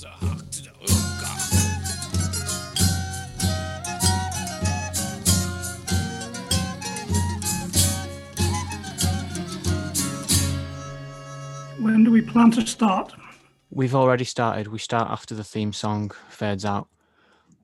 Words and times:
When 0.00 0.10
do 12.04 12.12
we 12.12 12.22
plan 12.22 12.52
to 12.52 12.64
start? 12.64 13.12
We've 13.70 13.94
already 13.96 14.22
started. 14.24 14.68
We 14.68 14.78
start 14.78 15.10
after 15.10 15.34
the 15.34 15.42
theme 15.42 15.72
song 15.72 16.12
fades 16.28 16.64
out. 16.64 16.86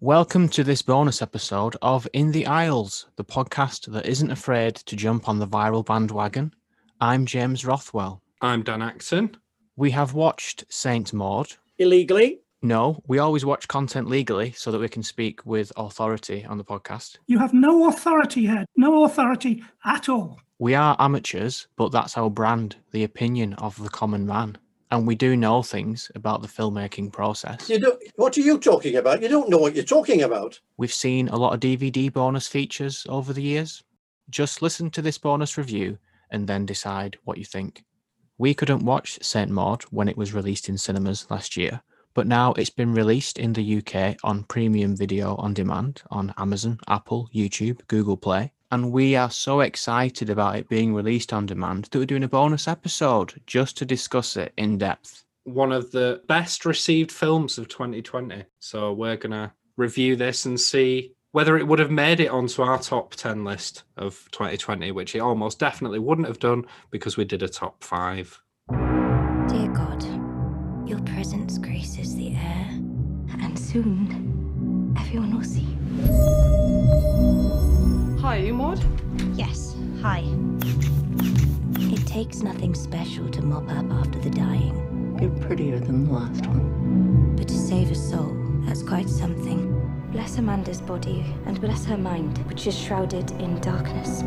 Welcome 0.00 0.48
to 0.48 0.64
this 0.64 0.82
bonus 0.82 1.22
episode 1.22 1.76
of 1.82 2.08
In 2.14 2.32
the 2.32 2.46
Isles, 2.46 3.06
the 3.14 3.24
podcast 3.24 3.92
that 3.92 4.06
isn't 4.06 4.32
afraid 4.32 4.74
to 4.74 4.96
jump 4.96 5.28
on 5.28 5.38
the 5.38 5.46
viral 5.46 5.86
bandwagon. 5.86 6.52
I'm 7.00 7.26
James 7.26 7.64
Rothwell. 7.64 8.22
I'm 8.40 8.64
Dan 8.64 8.82
Axon. 8.82 9.36
We 9.76 9.92
have 9.92 10.14
watched 10.14 10.64
Saint 10.68 11.12
Maud. 11.12 11.54
Illegally. 11.78 12.40
No, 12.62 13.02
we 13.06 13.18
always 13.18 13.44
watch 13.44 13.68
content 13.68 14.08
legally 14.08 14.52
so 14.52 14.70
that 14.70 14.80
we 14.80 14.88
can 14.88 15.02
speak 15.02 15.44
with 15.44 15.70
authority 15.76 16.46
on 16.46 16.56
the 16.56 16.64
podcast. 16.64 17.18
You 17.26 17.38
have 17.38 17.52
no 17.52 17.88
authority 17.88 18.46
here, 18.46 18.64
no 18.76 19.04
authority 19.04 19.62
at 19.84 20.08
all. 20.08 20.40
We 20.58 20.74
are 20.74 20.96
amateurs, 20.98 21.66
but 21.76 21.92
that's 21.92 22.16
our 22.16 22.30
brand, 22.30 22.76
the 22.92 23.04
opinion 23.04 23.52
of 23.54 23.76
the 23.82 23.90
common 23.90 24.24
man. 24.26 24.56
And 24.90 25.06
we 25.06 25.14
do 25.14 25.36
know 25.36 25.62
things 25.62 26.10
about 26.14 26.40
the 26.40 26.48
filmmaking 26.48 27.12
process. 27.12 27.68
You 27.68 27.80
don't, 27.80 28.02
what 28.16 28.38
are 28.38 28.42
you 28.42 28.58
talking 28.58 28.96
about? 28.96 29.20
You 29.20 29.28
don't 29.28 29.50
know 29.50 29.58
what 29.58 29.74
you're 29.74 29.84
talking 29.84 30.22
about. 30.22 30.58
We've 30.76 30.92
seen 30.92 31.28
a 31.28 31.36
lot 31.36 31.52
of 31.52 31.60
DVD 31.60 32.12
bonus 32.12 32.46
features 32.46 33.04
over 33.08 33.32
the 33.32 33.42
years. 33.42 33.82
Just 34.30 34.62
listen 34.62 34.90
to 34.92 35.02
this 35.02 35.18
bonus 35.18 35.58
review 35.58 35.98
and 36.30 36.46
then 36.46 36.64
decide 36.64 37.18
what 37.24 37.38
you 37.38 37.44
think. 37.44 37.84
We 38.36 38.52
couldn't 38.52 38.84
watch 38.84 39.20
Saint 39.22 39.50
Maud 39.50 39.84
when 39.90 40.08
it 40.08 40.16
was 40.16 40.34
released 40.34 40.68
in 40.68 40.76
cinemas 40.76 41.30
last 41.30 41.56
year, 41.56 41.82
but 42.14 42.26
now 42.26 42.52
it's 42.54 42.70
been 42.70 42.92
released 42.92 43.38
in 43.38 43.52
the 43.52 43.78
UK 43.78 44.16
on 44.24 44.42
premium 44.42 44.96
video 44.96 45.36
on 45.36 45.54
demand 45.54 46.02
on 46.10 46.34
Amazon, 46.36 46.78
Apple, 46.88 47.28
YouTube, 47.32 47.86
Google 47.86 48.16
Play. 48.16 48.52
And 48.72 48.90
we 48.90 49.14
are 49.14 49.30
so 49.30 49.60
excited 49.60 50.30
about 50.30 50.56
it 50.56 50.68
being 50.68 50.94
released 50.94 51.32
on 51.32 51.46
demand 51.46 51.84
that 51.84 51.98
we're 51.98 52.06
doing 52.06 52.24
a 52.24 52.28
bonus 52.28 52.66
episode 52.66 53.40
just 53.46 53.76
to 53.78 53.84
discuss 53.84 54.36
it 54.36 54.52
in 54.56 54.78
depth. 54.78 55.22
One 55.44 55.70
of 55.70 55.92
the 55.92 56.20
best 56.26 56.64
received 56.64 57.12
films 57.12 57.56
of 57.56 57.68
2020. 57.68 58.44
So 58.58 58.92
we're 58.92 59.16
going 59.16 59.30
to 59.30 59.52
review 59.76 60.16
this 60.16 60.44
and 60.46 60.58
see 60.58 61.14
whether 61.34 61.58
it 61.58 61.66
would 61.66 61.80
have 61.80 61.90
made 61.90 62.20
it 62.20 62.28
onto 62.28 62.62
our 62.62 62.78
top 62.78 63.12
10 63.16 63.42
list 63.42 63.82
of 63.96 64.28
2020, 64.30 64.92
which 64.92 65.16
it 65.16 65.18
almost 65.18 65.58
definitely 65.58 65.98
wouldn't 65.98 66.28
have 66.28 66.38
done 66.38 66.64
because 66.92 67.16
we 67.16 67.24
did 67.24 67.42
a 67.42 67.48
top 67.48 67.82
five. 67.82 68.40
Dear 68.70 69.68
God, 69.72 70.04
your 70.88 71.00
presence 71.00 71.58
graces 71.58 72.14
the 72.14 72.36
air, 72.36 72.68
and 73.40 73.58
soon 73.58 74.94
everyone 74.96 75.34
will 75.36 75.42
see. 75.42 75.66
Hi, 78.22 78.36
you 78.36 78.54
Maud? 78.54 78.78
Yes, 79.36 79.74
hi. 80.00 80.22
It 81.80 82.06
takes 82.06 82.42
nothing 82.42 82.76
special 82.76 83.28
to 83.30 83.42
mop 83.42 83.68
up 83.70 83.90
after 83.90 84.20
the 84.20 84.30
dying, 84.30 85.18
You're 85.20 85.36
prettier 85.44 85.80
than 85.80 86.04
the 86.06 86.12
last 86.12 86.46
one. 86.46 87.34
but 87.36 87.48
to 87.48 87.54
save 87.58 87.90
a 87.90 87.96
soul, 87.96 88.36
that's 88.66 88.84
quite 88.84 89.08
something. 89.08 89.72
Bless 90.14 90.38
Amanda's 90.38 90.80
body 90.80 91.24
and 91.44 91.60
bless 91.60 91.84
her 91.86 91.98
mind, 91.98 92.38
which 92.46 92.68
is 92.68 92.78
shrouded 92.78 93.32
in 93.32 93.60
darkness. 93.60 94.22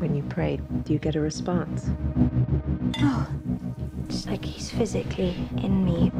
When 0.00 0.16
you 0.16 0.24
pray, 0.28 0.58
do 0.82 0.92
you 0.92 0.98
get 0.98 1.14
a 1.14 1.20
response? 1.20 1.88
Oh, 2.98 3.28
it's 4.08 4.26
like 4.26 4.44
he's 4.44 4.72
physically 4.72 5.36
in 5.58 5.84
me. 5.84 6.10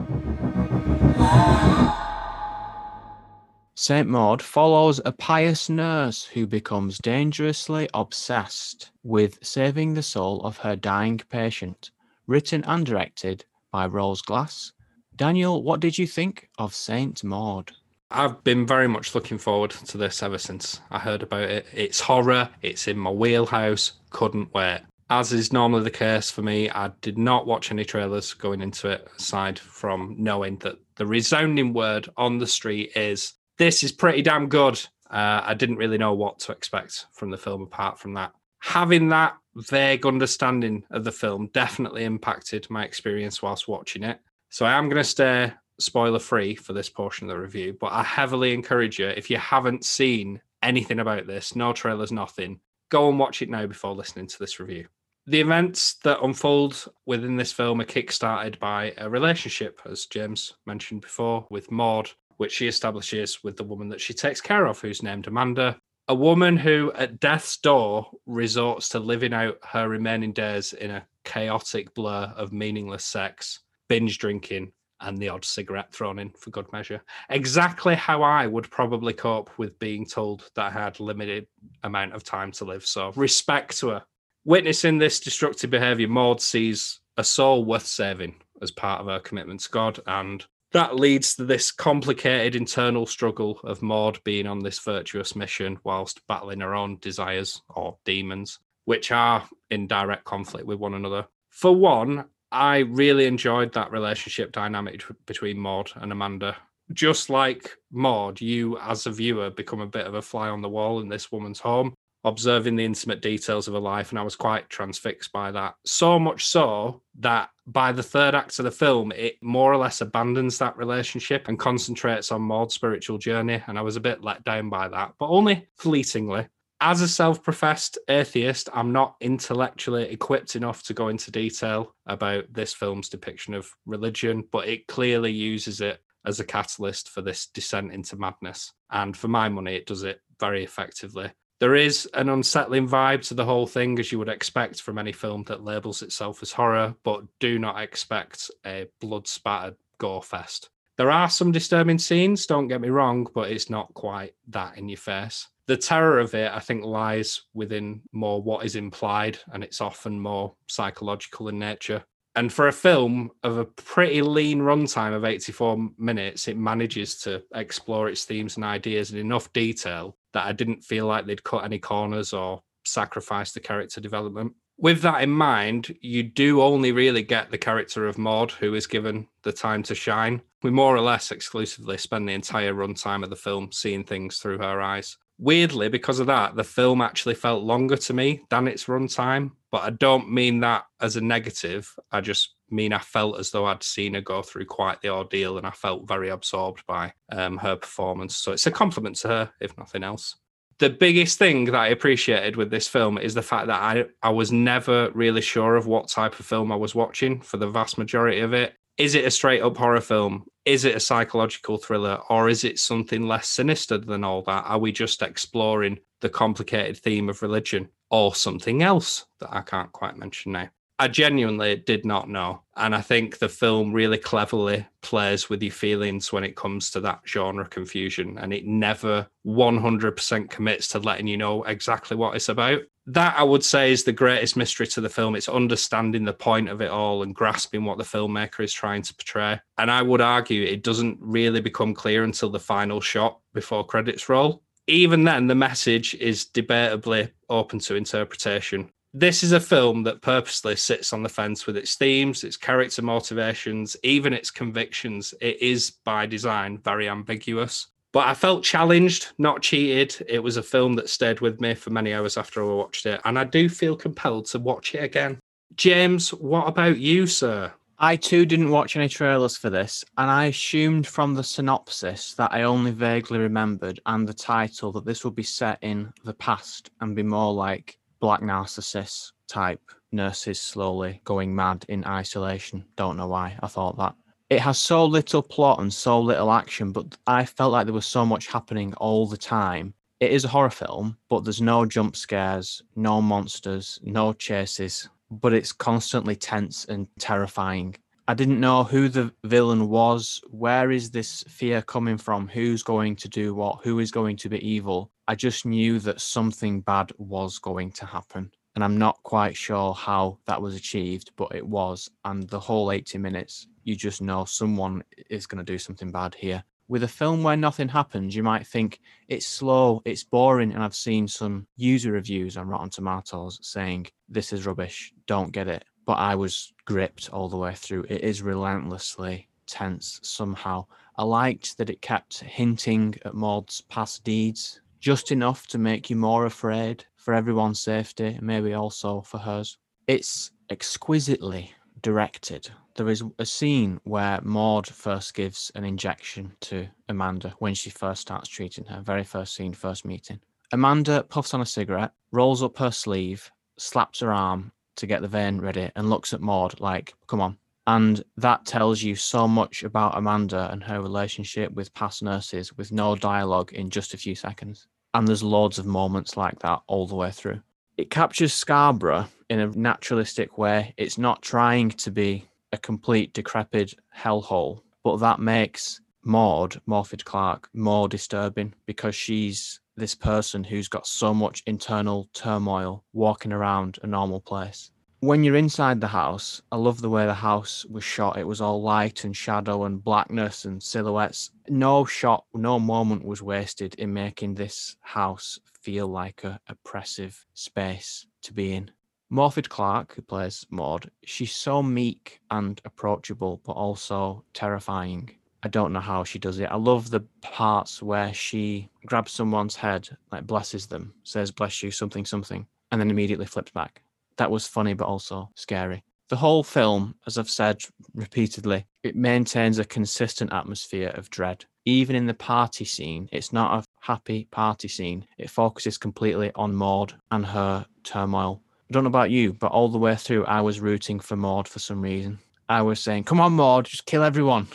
Saint 3.74 4.08
Maud 4.08 4.40
follows 4.40 5.00
a 5.04 5.10
pious 5.10 5.69
nurse 5.69 6.22
who 6.22 6.47
becomes 6.47 6.98
dangerously 6.98 7.88
obsessed 7.94 8.92
with 9.03 9.44
saving 9.44 9.94
the 9.94 10.04
soul 10.04 10.41
of 10.42 10.58
her 10.58 10.76
dying 10.76 11.19
patient. 11.28 11.91
Written 12.28 12.62
and 12.64 12.86
directed 12.86 13.44
by 13.70 13.86
Rose 13.86 14.22
Glass. 14.22 14.72
Daniel, 15.16 15.62
what 15.62 15.80
did 15.80 15.98
you 15.98 16.06
think 16.06 16.48
of 16.58 16.74
Saint 16.74 17.24
Maud? 17.24 17.72
I've 18.10 18.42
been 18.42 18.66
very 18.66 18.88
much 18.88 19.14
looking 19.14 19.36
forward 19.36 19.70
to 19.70 19.98
this 19.98 20.22
ever 20.22 20.38
since 20.38 20.80
I 20.90 20.98
heard 20.98 21.22
about 21.22 21.50
it. 21.50 21.66
It's 21.74 22.00
horror, 22.00 22.48
it's 22.62 22.88
in 22.88 22.98
my 22.98 23.10
wheelhouse, 23.10 23.92
couldn't 24.10 24.54
wait. 24.54 24.80
As 25.10 25.32
is 25.32 25.52
normally 25.52 25.84
the 25.84 25.90
case 25.90 26.30
for 26.30 26.42
me, 26.42 26.70
I 26.70 26.90
did 27.00 27.18
not 27.18 27.46
watch 27.46 27.70
any 27.70 27.84
trailers 27.84 28.34
going 28.34 28.60
into 28.60 28.88
it, 28.88 29.08
aside 29.18 29.58
from 29.58 30.16
knowing 30.18 30.58
that 30.58 30.76
the 30.96 31.06
resounding 31.06 31.72
word 31.72 32.08
on 32.16 32.38
the 32.38 32.46
street 32.46 32.92
is 32.94 33.34
this 33.56 33.82
is 33.82 33.92
pretty 33.92 34.22
damn 34.22 34.48
good. 34.48 34.78
Uh, 35.10 35.42
I 35.44 35.54
didn't 35.54 35.76
really 35.76 35.98
know 35.98 36.14
what 36.14 36.38
to 36.40 36.52
expect 36.52 37.06
from 37.12 37.30
the 37.30 37.38
film 37.38 37.62
apart 37.62 37.98
from 37.98 38.14
that. 38.14 38.32
Having 38.60 39.08
that 39.10 39.36
vague 39.54 40.06
understanding 40.06 40.84
of 40.91 41.04
the 41.04 41.12
film 41.12 41.48
definitely 41.52 42.04
impacted 42.04 42.69
my 42.70 42.84
experience 42.84 43.42
whilst 43.42 43.69
watching 43.69 44.02
it. 44.02 44.20
So 44.50 44.66
I 44.66 44.72
am 44.72 44.88
going 44.88 45.02
to 45.02 45.04
stay 45.04 45.52
spoiler 45.78 46.19
free 46.19 46.54
for 46.54 46.72
this 46.72 46.88
portion 46.88 47.28
of 47.28 47.36
the 47.36 47.41
review, 47.41 47.76
but 47.78 47.92
I 47.92 48.02
heavily 48.02 48.52
encourage 48.52 48.98
you 48.98 49.08
if 49.08 49.30
you 49.30 49.36
haven't 49.36 49.84
seen 49.84 50.41
anything 50.62 50.98
about 50.98 51.26
this, 51.26 51.54
no 51.54 51.72
trailers, 51.72 52.12
nothing, 52.12 52.60
go 52.88 53.08
and 53.08 53.18
watch 53.18 53.42
it 53.42 53.50
now 53.50 53.66
before 53.66 53.94
listening 53.94 54.26
to 54.26 54.38
this 54.38 54.58
review. 54.58 54.86
The 55.26 55.41
events 55.41 55.94
that 56.04 56.22
unfold 56.22 56.86
within 57.04 57.36
this 57.36 57.52
film 57.52 57.80
are 57.80 57.84
kickstarted 57.84 58.58
by 58.58 58.94
a 58.97 59.10
relationship, 59.10 59.80
as 59.84 60.06
James 60.06 60.54
mentioned 60.66 61.02
before, 61.02 61.47
with 61.50 61.70
Maud, 61.70 62.10
which 62.38 62.52
she 62.52 62.66
establishes 62.66 63.44
with 63.44 63.56
the 63.56 63.64
woman 63.64 63.91
that 63.91 64.00
she 64.00 64.14
takes 64.14 64.41
care 64.41 64.66
of, 64.66 64.80
who's 64.80 65.02
named 65.02 65.26
Amanda. 65.26 65.78
A 66.10 66.14
woman 66.14 66.56
who, 66.56 66.91
at 66.94 67.20
death's 67.20 67.58
door, 67.58 68.10
resorts 68.24 68.88
to 68.91 68.98
living 68.98 69.34
out 69.34 69.58
her 69.62 69.91
remaining 69.91 70.32
days 70.32 70.72
in 70.72 70.91
a 70.91 71.06
chaotic 71.24 71.92
blur 71.92 72.32
of 72.34 72.50
meaningless 72.50 73.04
sex, 73.04 73.60
binge 73.88 74.18
drinking, 74.18 74.72
and 75.00 75.18
the 75.18 75.28
odd 75.28 75.44
cigarette 75.44 75.92
thrown 75.92 76.18
in 76.18 76.30
for 76.30 76.48
good 76.48 76.72
measure. 76.72 77.02
Exactly 77.28 77.94
how 77.94 78.22
I 78.22 78.47
would 78.47 78.70
probably 78.70 79.12
cope 79.12 79.50
with 79.58 79.78
being 79.78 80.06
told 80.06 80.50
that 80.54 80.66
I 80.66 80.70
had 80.70 80.98
limited 80.98 81.47
amount 81.84 82.14
of 82.14 82.24
time 82.24 82.52
to 82.52 82.64
live. 82.64 82.86
So 82.86 83.12
respect 83.14 83.78
to 83.80 83.91
her. 83.91 84.04
Witnessing 84.47 84.97
this 84.97 85.20
destructive 85.20 85.68
behavior, 85.68 86.08
Maud 86.08 86.41
sees 86.41 87.00
a 87.18 87.22
soul 87.24 87.66
worth 87.66 87.86
saving 87.86 88.36
as 88.62 88.70
part 88.70 89.02
of 89.02 89.08
her 89.08 89.20
commitment 89.20 89.60
to 89.60 89.70
God, 89.70 90.00
and 90.06 90.44
that 90.72 90.96
leads 90.96 91.36
to 91.36 91.44
this 91.44 91.72
complicated 91.72 92.54
internal 92.54 93.06
struggle 93.06 93.58
of 93.64 93.82
Maud 93.82 94.22
being 94.24 94.46
on 94.46 94.60
this 94.60 94.78
virtuous 94.78 95.34
mission 95.34 95.78
whilst 95.84 96.26
battling 96.26 96.60
her 96.60 96.74
own 96.74 96.98
desires 97.00 97.62
or 97.68 97.96
demons, 98.04 98.58
which 98.84 99.10
are 99.10 99.48
in 99.70 99.86
direct 99.86 100.24
conflict 100.24 100.66
with 100.66 100.78
one 100.78 100.94
another. 100.94 101.26
For 101.50 101.74
one, 101.74 102.26
I 102.50 102.78
really 102.78 103.26
enjoyed 103.26 103.72
that 103.74 103.92
relationship 103.92 104.52
dynamic 104.52 105.02
between 105.26 105.58
Maud 105.58 105.90
and 105.96 106.12
Amanda. 106.12 106.56
Just 106.92 107.28
like 107.28 107.76
Maud, 107.90 108.40
you 108.40 108.78
as 108.78 109.06
a 109.06 109.10
viewer 109.10 109.50
become 109.50 109.80
a 109.80 109.86
bit 109.86 110.06
of 110.06 110.14
a 110.14 110.22
fly 110.22 110.48
on 110.48 110.62
the 110.62 110.68
wall 110.68 111.00
in 111.00 111.08
this 111.08 111.30
woman's 111.30 111.60
home, 111.60 111.94
observing 112.24 112.76
the 112.76 112.84
intimate 112.84 113.20
details 113.20 113.68
of 113.68 113.74
her 113.74 113.80
life, 113.80 114.10
and 114.10 114.18
I 114.18 114.22
was 114.22 114.36
quite 114.36 114.70
transfixed 114.70 115.30
by 115.32 115.50
that. 115.52 115.74
So 115.84 116.18
much 116.18 116.46
so 116.46 117.02
that 117.20 117.50
by 117.72 117.92
the 117.92 118.02
third 118.02 118.34
act 118.34 118.58
of 118.58 118.64
the 118.64 118.70
film, 118.70 119.12
it 119.12 119.36
more 119.42 119.72
or 119.72 119.76
less 119.76 120.00
abandons 120.00 120.58
that 120.58 120.76
relationship 120.76 121.48
and 121.48 121.58
concentrates 121.58 122.32
on 122.32 122.40
Maud's 122.40 122.74
spiritual 122.74 123.18
journey. 123.18 123.62
And 123.66 123.78
I 123.78 123.82
was 123.82 123.96
a 123.96 124.00
bit 124.00 124.24
let 124.24 124.42
down 124.44 124.70
by 124.70 124.88
that, 124.88 125.12
but 125.18 125.28
only 125.28 125.68
fleetingly. 125.76 126.48
As 126.80 127.00
a 127.00 127.08
self 127.08 127.42
professed 127.42 127.98
atheist, 128.08 128.68
I'm 128.72 128.92
not 128.92 129.16
intellectually 129.20 130.04
equipped 130.04 130.56
enough 130.56 130.82
to 130.84 130.94
go 130.94 131.08
into 131.08 131.30
detail 131.30 131.94
about 132.06 132.53
this 132.53 132.72
film's 132.72 133.09
depiction 133.09 133.53
of 133.53 133.71
religion, 133.84 134.44
but 134.50 134.68
it 134.68 134.86
clearly 134.86 135.32
uses 135.32 135.80
it 135.80 136.00
as 136.24 136.41
a 136.41 136.44
catalyst 136.44 137.10
for 137.10 137.21
this 137.21 137.48
descent 137.48 137.92
into 137.92 138.16
madness. 138.16 138.72
And 138.91 139.16
for 139.16 139.28
my 139.28 139.48
money, 139.48 139.74
it 139.74 139.86
does 139.86 140.04
it 140.04 140.21
very 140.41 140.64
effectively. 140.64 141.30
There 141.60 141.75
is 141.75 142.09
an 142.15 142.28
unsettling 142.28 142.89
vibe 142.89 143.27
to 143.28 143.34
the 143.34 143.45
whole 143.45 143.66
thing, 143.66 143.99
as 143.99 144.13
you 144.13 144.19
would 144.21 144.28
expect 144.28 144.81
from 144.81 144.97
any 144.97 145.10
film 145.10 145.43
that 145.49 145.65
labels 145.65 146.03
itself 146.03 146.41
as 146.41 146.53
horror, 146.53 146.95
but 147.03 147.25
do 147.41 147.59
not 147.59 147.83
expect 147.83 148.51
a 148.65 148.87
blood 149.01 149.27
spattered 149.27 149.75
gore 149.99 150.22
fest. 150.22 150.71
There 150.97 151.10
are 151.10 151.28
some 151.28 151.51
disturbing 151.51 151.99
scenes, 151.99 152.47
don't 152.47 152.69
get 152.69 152.81
me 152.81 152.91
wrong, 152.91 153.27
but 153.34 153.51
it's 153.51 153.71
not 153.71 153.93
quite 153.95 154.34
that 154.49 154.78
in 154.78 154.89
your 154.89 154.99
face. 154.99 155.49
The 155.66 155.77
terror 155.77 156.19
of 156.21 156.34
it, 156.34 156.51
I 156.53 156.60
think, 156.60 156.84
lies 156.84 157.43
within 157.55 158.03
more 158.13 158.41
what 158.41 158.65
is 158.65 158.77
implied, 158.77 159.39
and 159.53 159.65
it's 159.65 159.81
often 159.81 160.21
more 160.21 160.55
psychological 160.69 161.49
in 161.49 161.59
nature. 161.59 162.05
And 162.38 162.52
for 162.52 162.68
a 162.68 162.72
film 162.72 163.32
of 163.42 163.58
a 163.58 163.64
pretty 163.64 164.22
lean 164.22 164.60
runtime 164.60 165.12
of 165.12 165.24
84 165.24 165.90
minutes, 165.98 166.46
it 166.46 166.56
manages 166.56 167.16
to 167.22 167.42
explore 167.52 168.08
its 168.08 168.26
themes 168.26 168.54
and 168.54 168.64
ideas 168.64 169.10
in 169.10 169.18
enough 169.18 169.52
detail 169.52 170.16
that 170.34 170.46
I 170.46 170.52
didn't 170.52 170.84
feel 170.84 171.06
like 171.06 171.26
they'd 171.26 171.42
cut 171.42 171.64
any 171.64 171.80
corners 171.80 172.32
or 172.32 172.62
sacrifice 172.84 173.50
the 173.50 173.58
character 173.58 174.00
development. 174.00 174.52
With 174.76 175.02
that 175.02 175.20
in 175.22 175.30
mind, 175.30 175.92
you 176.00 176.22
do 176.22 176.62
only 176.62 176.92
really 176.92 177.22
get 177.22 177.50
the 177.50 177.58
character 177.58 178.06
of 178.06 178.18
Maud, 178.18 178.52
who 178.52 178.72
is 178.74 178.86
given 178.86 179.26
the 179.42 179.50
time 179.50 179.82
to 179.82 179.96
shine. 179.96 180.40
We 180.62 180.70
more 180.70 180.94
or 180.94 181.00
less 181.00 181.32
exclusively 181.32 181.98
spend 181.98 182.28
the 182.28 182.34
entire 182.34 182.72
runtime 182.72 183.24
of 183.24 183.30
the 183.30 183.36
film 183.36 183.72
seeing 183.72 184.04
things 184.04 184.38
through 184.38 184.58
her 184.58 184.80
eyes. 184.80 185.16
Weirdly, 185.38 185.88
because 185.88 186.18
of 186.18 186.26
that, 186.26 186.56
the 186.56 186.64
film 186.64 187.00
actually 187.00 187.36
felt 187.36 187.62
longer 187.62 187.96
to 187.96 188.12
me 188.12 188.42
than 188.50 188.66
its 188.66 188.86
runtime. 188.86 189.52
But 189.70 189.82
I 189.82 189.90
don't 189.90 190.32
mean 190.32 190.60
that 190.60 190.84
as 191.00 191.16
a 191.16 191.20
negative. 191.20 191.94
I 192.10 192.20
just 192.20 192.54
mean 192.70 192.92
I 192.92 192.98
felt 192.98 193.38
as 193.38 193.50
though 193.50 193.66
I'd 193.66 193.82
seen 193.82 194.14
her 194.14 194.20
go 194.20 194.42
through 194.42 194.66
quite 194.66 195.00
the 195.00 195.10
ordeal 195.10 195.58
and 195.58 195.66
I 195.66 195.70
felt 195.70 196.08
very 196.08 196.30
absorbed 196.30 196.84
by 196.86 197.12
um, 197.30 197.56
her 197.58 197.76
performance. 197.76 198.36
So 198.36 198.52
it's 198.52 198.66
a 198.66 198.70
compliment 198.70 199.16
to 199.16 199.28
her, 199.28 199.50
if 199.60 199.76
nothing 199.78 200.02
else. 200.02 200.36
The 200.78 200.90
biggest 200.90 201.38
thing 201.38 201.64
that 201.66 201.74
I 201.74 201.88
appreciated 201.88 202.56
with 202.56 202.70
this 202.70 202.86
film 202.86 203.18
is 203.18 203.34
the 203.34 203.42
fact 203.42 203.66
that 203.66 203.82
I, 203.82 204.04
I 204.22 204.30
was 204.30 204.52
never 204.52 205.10
really 205.10 205.40
sure 205.40 205.76
of 205.76 205.86
what 205.86 206.08
type 206.08 206.38
of 206.38 206.46
film 206.46 206.70
I 206.70 206.76
was 206.76 206.94
watching 206.94 207.40
for 207.40 207.56
the 207.56 207.68
vast 207.68 207.98
majority 207.98 208.40
of 208.40 208.54
it. 208.54 208.74
Is 208.96 209.14
it 209.14 209.24
a 209.24 209.30
straight 209.30 209.62
up 209.62 209.76
horror 209.76 210.00
film? 210.00 210.46
Is 210.68 210.84
it 210.84 210.94
a 210.94 211.00
psychological 211.00 211.78
thriller? 211.78 212.20
Or 212.28 212.50
is 212.50 212.62
it 212.62 212.78
something 212.78 213.26
less 213.26 213.48
sinister 213.48 213.97
than 213.97 214.22
all 214.22 214.42
that? 214.42 214.65
Are 214.66 214.78
we 214.78 214.92
just 214.92 215.22
exploring 215.22 215.98
the 216.20 216.28
complicated 216.28 216.98
theme 216.98 217.30
of 217.30 217.41
religion 217.41 217.88
or 218.10 218.34
something 218.34 218.82
else 218.82 219.24
that 219.41 219.48
I 219.50 219.62
can't 219.62 219.91
quite 219.92 220.18
mention 220.18 220.53
now? 220.53 220.68
I 220.98 221.09
genuinely 221.09 221.76
did 221.76 222.04
not 222.04 222.28
know. 222.28 222.65
And 222.76 222.94
I 222.94 223.00
think 223.00 223.38
the 223.38 223.48
film 223.48 223.94
really 223.94 224.18
cleverly 224.18 224.86
plays 225.00 225.48
with 225.48 225.62
your 225.62 225.72
feelings 225.72 226.34
when 226.34 226.44
it 226.44 226.54
comes 226.54 226.91
to 226.91 227.00
that 227.00 227.21
genre 227.26 227.66
confusion. 227.66 228.36
And 228.36 228.53
it 228.53 228.66
never 228.66 229.26
100% 229.47 230.50
commits 230.50 230.88
to 230.88 230.98
letting 230.98 231.28
you 231.28 231.38
know 231.38 231.62
exactly 231.62 232.14
what 232.14 232.36
it's 232.36 232.50
about. 232.50 232.82
That 233.09 233.39
I 233.39 233.43
would 233.43 233.65
say 233.65 233.91
is 233.91 234.05
the 234.05 234.13
greatest 234.13 234.57
mystery 234.57 234.87
to 234.89 235.01
the 235.01 235.09
film. 235.09 235.34
It's 235.34 235.49
understanding 235.49 236.25
the 236.25 236.34
point 236.34 236.69
of 236.69 236.83
it 236.83 236.91
all 236.91 237.22
and 237.22 237.34
grasping 237.34 237.84
what 237.84 237.97
the 237.97 238.05
filmmaker 238.05 238.63
is 238.63 238.72
trying 238.72 239.03
to 239.03 239.15
portray. 239.15 239.60
And 239.78 239.91
I 239.91 240.03
would 240.03 240.21
argue 240.21 240.63
it 240.63 240.83
doesn't 240.83 241.19
really 241.21 241.63
become 241.63 241.95
clear 241.95 242.22
until 242.25 242.51
the 242.51 242.60
final 242.60 243.01
shot 243.01 243.41
before 243.55 243.87
credits 243.87 244.28
roll. 244.28 244.63
Even 244.87 245.25
then, 245.25 245.47
the 245.47 245.55
message 245.55 246.15
is 246.16 246.45
debatably 246.45 247.31
open 247.49 247.78
to 247.81 247.95
interpretation 247.95 248.91
this 249.15 249.43
is 249.43 249.53
a 249.53 249.60
film 249.60 250.03
that 250.03 250.21
purposely 250.21 250.77
sits 250.77 251.13
on 251.13 251.22
the 251.22 251.28
fence 251.28 251.66
with 251.66 251.77
its 251.77 251.95
themes, 251.95 252.45
its 252.45 252.57
character 252.57 253.03
motivations, 253.03 253.97
even 254.03 254.33
its 254.33 254.51
convictions. 254.51 255.34
It 255.41 255.60
is 255.63 255.93
by 256.05 256.26
design 256.26 256.78
very 256.78 257.09
ambiguous. 257.09 257.88
But 258.12 258.26
I 258.26 258.35
felt 258.35 258.64
challenged, 258.64 259.28
not 259.38 259.62
cheated. 259.62 260.25
It 260.28 260.43
was 260.43 260.57
a 260.57 260.62
film 260.62 260.95
that 260.95 261.11
stayed 261.11 261.40
with 261.40 261.61
me 261.61 261.75
for 261.75 261.90
many 261.90 262.14
hours 262.14 262.37
after 262.37 262.62
I 262.62 262.75
watched 262.75 263.07
it, 263.07 263.21
and 263.25 263.38
I 263.38 263.45
do 263.45 263.69
feel 263.69 263.97
compelled 263.97 264.47
to 264.47 264.59
watch 264.59 264.95
it 264.95 265.05
again. 265.05 265.38
James, 265.75 266.33
what 266.33 266.66
about 266.66 266.99
you, 266.99 267.26
sir? 267.26 267.73
I 267.99 268.14
too 268.16 268.47
didn't 268.47 268.71
watch 268.71 268.97
any 268.97 269.09
trailers 269.09 269.57
for 269.57 269.71
this, 269.71 270.05
and 270.16 270.31
I 270.31 270.47
assumed 270.47 271.07
from 271.07 271.35
the 271.35 271.43
synopsis 271.43 272.35
that 272.35 272.52
I 272.52 272.62
only 272.62 272.93
vaguely 272.93 273.40
remembered 273.40 273.99
and 274.07 274.26
the 274.26 274.35
title 274.35 274.93
that 274.93 275.05
this 275.05 275.25
would 275.25 275.35
be 275.35 275.43
set 275.43 275.78
in 275.83 276.12
the 276.25 276.35
past 276.35 276.90
and 277.00 277.16
be 277.16 277.25
more 277.25 277.52
like 277.52 277.99
Black 278.21 278.40
Narcissus 278.40 279.33
type 279.49 279.83
nurses 280.12 280.61
slowly 280.61 281.21
going 281.25 281.55
mad 281.55 281.85
in 281.88 282.05
isolation. 282.05 282.85
Don't 282.97 283.16
know 283.16 283.28
why 283.28 283.59
I 283.61 283.66
thought 283.66 283.99
that. 283.99 284.14
It 284.50 284.61
has 284.61 284.78
so 284.78 285.04
little 285.04 285.42
plot 285.42 285.80
and 285.80 285.92
so 285.92 286.18
little 286.18 286.50
action, 286.50 286.90
but 286.90 287.18
I 287.26 287.45
felt 287.45 287.73
like 287.73 287.85
there 287.85 287.92
was 287.92 288.06
so 288.06 288.25
much 288.25 288.47
happening 288.47 288.95
all 288.95 289.26
the 289.26 289.37
time. 289.37 289.92
It 290.21 290.30
is 290.30 290.47
a 290.47 290.49
horror 290.49 290.71
film, 290.71 291.18
but 291.28 291.45
there's 291.45 291.61
no 291.61 291.85
jump 291.85 292.16
scares, 292.16 292.83
no 292.97 293.21
monsters, 293.21 294.00
no 294.02 294.33
chases, 294.33 295.06
but 295.30 295.52
it's 295.52 295.73
constantly 295.73 296.35
tense 296.35 296.87
and 296.87 297.09
terrifying. 297.18 297.97
I 298.26 298.33
didn't 298.33 298.59
know 298.59 298.85
who 298.85 299.11
the 299.11 299.33
villain 299.45 299.88
was. 299.88 300.40
Where 300.50 300.90
is 300.92 301.11
this 301.11 301.45
fear 301.47 301.83
coming 301.83 302.16
from? 302.16 302.49
Who's 302.49 302.83
going 302.83 303.16
to 303.16 303.28
do 303.28 303.54
what? 303.54 303.80
Who 303.85 303.99
is 303.99 304.11
going 304.11 304.37
to 304.38 304.49
be 304.49 304.66
evil? 304.66 305.11
I 305.26 305.35
just 305.35 305.66
knew 305.66 305.99
that 306.00 306.23
something 306.23 306.80
bad 306.80 307.12
was 307.18 307.59
going 307.59 307.92
to 307.92 308.06
happen. 308.06 308.50
And 308.78 308.85
I'm 308.85 308.97
not 308.97 309.21
quite 309.25 309.57
sure 309.57 309.92
how 309.92 310.38
that 310.45 310.62
was 310.62 310.76
achieved, 310.76 311.33
but 311.35 311.52
it 311.52 311.66
was. 311.66 312.09
And 312.25 312.49
the 312.49 312.61
whole 312.61 312.92
80 312.92 313.19
minutes, 313.19 313.66
you 313.83 313.97
just 313.97 314.23
know 314.23 314.45
someone 314.45 315.02
is 315.28 315.49
going 315.49 315.59
to 315.59 315.73
do 315.73 315.78
something 315.78 316.12
bad 316.12 316.37
here. 316.37 316.62
With 316.87 317.02
a 317.02 317.09
film 317.09 317.42
where 317.42 317.57
nothing 317.57 317.88
happens, 317.88 318.37
you 318.37 318.45
might 318.45 318.69
think 318.69 319.00
it's 319.26 319.49
slow, 319.49 320.00
it's 320.04 320.23
boring. 320.23 320.73
And 320.73 320.80
I've 320.80 320.95
seen 320.95 321.26
some 321.26 321.66
user 321.75 322.12
reviews 322.12 322.57
on 322.57 322.69
Rotten 322.69 322.88
Tomatoes 322.88 323.59
saying, 323.62 324.07
this 324.28 324.52
is 324.52 324.64
rubbish, 324.64 325.12
don't 325.26 325.50
get 325.50 325.66
it. 325.66 325.85
But 326.07 326.19
I 326.19 326.37
was 326.37 326.73
gripped 326.85 327.31
all 327.33 327.49
the 327.49 327.57
way 327.57 327.75
through. 327.75 328.04
It 328.09 328.21
is 328.21 328.42
relentlessly 328.42 329.49
tense 329.66 330.21
somehow. 330.23 330.87
I 331.16 331.25
liked 331.25 331.78
that 331.78 331.90
it 331.90 332.00
kept 332.00 332.38
hinting 332.38 333.16
at 333.25 333.35
Maud's 333.35 333.81
past 333.81 334.23
deeds 334.23 334.81
just 335.00 335.33
enough 335.33 335.66
to 335.68 335.78
make 335.78 336.11
you 336.11 336.16
more 336.16 336.47
afraid 336.47 337.04
for 337.16 337.35
everyone's 337.35 337.80
safety 337.80 338.38
maybe 338.40 338.75
also 338.75 339.21
for 339.23 339.38
hers. 339.38 339.78
It's 340.06 340.50
exquisitely 340.71 341.73
directed. 342.02 342.71
There 342.97 343.09
is 343.09 343.23
a 343.38 343.47
scene 343.47 344.00
where 344.04 344.40
Maud 344.42 344.87
first 344.87 345.35
gives 345.35 345.71
an 345.75 345.85
injection 345.85 346.52
to 346.62 346.88
Amanda 347.09 347.54
when 347.59 347.75
she 347.75 347.90
first 347.90 348.23
starts 348.23 348.49
treating 348.49 348.85
her, 348.87 349.00
very 349.00 349.25
first 349.25 349.54
scene, 349.54 349.73
first 349.73 350.04
meeting. 350.04 350.40
Amanda 350.73 351.23
puffs 351.23 351.54
on 351.54 351.61
a 351.61 351.66
cigarette, 351.66 352.12
rolls 352.33 352.62
up 352.62 352.76
her 352.78 352.90
sleeve, 352.90 353.50
slaps 353.78 354.21
her 354.21 354.33
arm 354.33 354.73
to 354.97 355.06
get 355.06 355.23
the 355.23 355.28
vein 355.28 355.61
ready, 355.61 355.90
and 355.95 356.11
looks 356.11 356.35
at 356.35 356.40
Maud 356.40 356.80
like, 356.80 357.14
come 357.26 357.40
on. 357.40 357.56
And 357.88 358.23
that 358.37 358.66
tells 358.66 359.02
you 359.02 359.16
so 359.16 359.49
much 359.49 359.82
about 359.82 360.14
Amanda 360.14 360.68
and 360.70 360.85
her 360.85 361.00
relationship 361.00 361.73
with 361.73 361.94
past 361.94 362.23
nurses 362.23 362.76
with 362.76 362.92
no 362.92 363.16
dialogue 363.16 363.73
in 363.73 363.88
just 363.88 364.12
a 364.12 364.18
few 364.18 364.35
seconds. 364.35 364.87
And 365.14 365.26
there's 365.26 365.42
loads 365.42 365.78
of 365.78 365.87
moments 365.87 366.37
like 366.37 366.58
that 366.58 366.82
all 366.87 367.06
the 367.06 367.16
way 367.16 367.30
through. 367.30 367.62
It 367.96 368.11
captures 368.11 368.52
Scarborough 368.52 369.26
in 369.49 369.61
a 369.61 369.68
naturalistic 369.68 370.58
way. 370.58 370.92
It's 370.99 371.16
not 371.16 371.40
trying 371.40 371.88
to 371.92 372.11
be 372.11 372.46
a 372.73 372.76
complete 372.76 373.32
decrepit 373.32 373.94
hellhole, 374.14 374.82
but 375.02 375.16
that 375.20 375.40
makes 375.40 376.02
Maud, 376.23 376.82
Morfydd 376.87 377.25
Clark, 377.25 377.70
more 377.73 378.06
disturbing 378.06 378.75
because 378.85 379.14
she's 379.14 379.80
this 379.96 380.14
person 380.14 380.62
who's 380.62 380.88
got 380.88 381.06
so 381.06 381.32
much 381.32 381.62
internal 381.66 382.28
turmoil 382.35 383.02
walking 383.14 383.50
around 383.50 383.99
a 384.02 384.06
normal 384.06 384.42
place 384.42 384.90
when 385.20 385.42
you're 385.42 385.56
inside 385.56 386.00
the 386.00 386.06
house, 386.06 386.62
I 386.70 386.76
love 386.76 387.00
the 387.00 387.11
way 387.11 387.26
the 387.26 387.35
house 387.35 387.85
was 387.87 388.04
shot. 388.04 388.38
It 388.38 388.47
was 388.47 388.61
all 388.61 388.81
light 388.81 389.25
and 389.25 389.37
shadow 389.37 389.85
and 389.85 390.02
blackness 390.02 390.64
and 390.64 390.81
silhouettes. 390.81 391.50
No 391.69 392.04
shot, 392.04 392.45
no 392.54 392.78
moment 392.78 393.25
was 393.25 393.43
wasted 393.43 393.95
in 393.97 394.12
making 394.12 394.54
this 394.54 394.97
house 395.00 395.59
feel 395.81 396.07
like 396.07 396.45
a 396.45 396.61
oppressive 396.69 397.45
space 397.54 398.26
to 398.43 398.52
be 398.52 398.75
in. 398.75 398.90
Morfydd 399.33 399.69
Clark, 399.69 400.14
who 400.14 400.23
plays 400.23 400.64
Maud, 400.71 401.11
she's 401.25 401.54
so 401.54 401.83
meek 401.83 402.40
and 402.50 402.81
approachable, 402.85 403.61
but 403.64 403.73
also 403.73 404.45
terrifying. 404.54 405.31
I 405.64 405.69
don't 405.69 405.93
know 405.93 406.00
how 406.00 406.23
she 406.23 406.38
does 406.38 406.61
it. 406.61 406.71
I 406.71 406.76
love 406.76 407.11
the 407.11 407.21
parts 407.43 408.00
where 408.00 408.33
she 408.33 408.88
grabs 409.04 409.33
someone's 409.33 409.75
head, 409.75 410.09
like 410.31 410.47
blesses 410.47 410.87
them, 410.87 411.12
says, 411.25 411.50
bless 411.50 411.83
you, 411.83 411.90
something, 411.90 412.25
something, 412.25 412.66
and 412.93 413.00
then 413.00 413.11
immediately 413.11 413.47
flips 413.47 413.73
back 413.73 414.02
that 414.38 414.50
was 414.50 414.66
funny 414.66 414.95
but 414.95 415.07
also 415.07 415.50
scary. 415.54 416.02
The 416.28 416.37
whole 416.37 416.62
film, 416.62 417.14
as 417.26 417.38
I've 417.38 417.49
said 417.49 417.80
repeatedly, 418.14 418.87
it 419.02 419.16
maintains 419.16 419.78
a 419.78 419.85
consistent 419.85 420.52
atmosphere 420.52 421.09
of 421.14 421.30
dread. 421.30 421.64
Even 421.87 422.14
in 422.16 422.26
the 422.26 422.35
party 422.35 422.85
scene, 422.85 423.30
it's 423.33 423.52
not 423.52 423.78
a 423.78 423.87
happy 424.00 424.47
party 424.50 424.88
scene. 424.88 425.26
It 425.38 425.49
focuses 425.49 425.97
completely 425.97 426.52
on 426.54 426.75
Maud 426.75 427.14
and 427.30 427.47
her 427.47 427.87
turmoil. 428.04 428.61
I 428.90 428.92
don't 428.92 429.04
know 429.04 429.09
about 429.09 429.30
you, 429.30 429.54
but 429.54 429.73
all 429.73 429.88
the 429.88 429.99
way 429.99 430.16
through, 430.16 430.45
I 430.45 430.61
was 430.61 430.80
rooting 430.80 431.18
for 431.18 431.37
Maud 431.37 431.66
for 431.66 431.78
some 431.78 432.02
reason. 432.02 432.38
I 432.68 432.83
was 432.83 433.00
saying, 433.00 433.25
"Come 433.25 433.40
on, 433.40 433.54
Maud, 433.54 433.87
just 433.87 434.04
kill 434.04 434.23
everyone." 434.23 434.66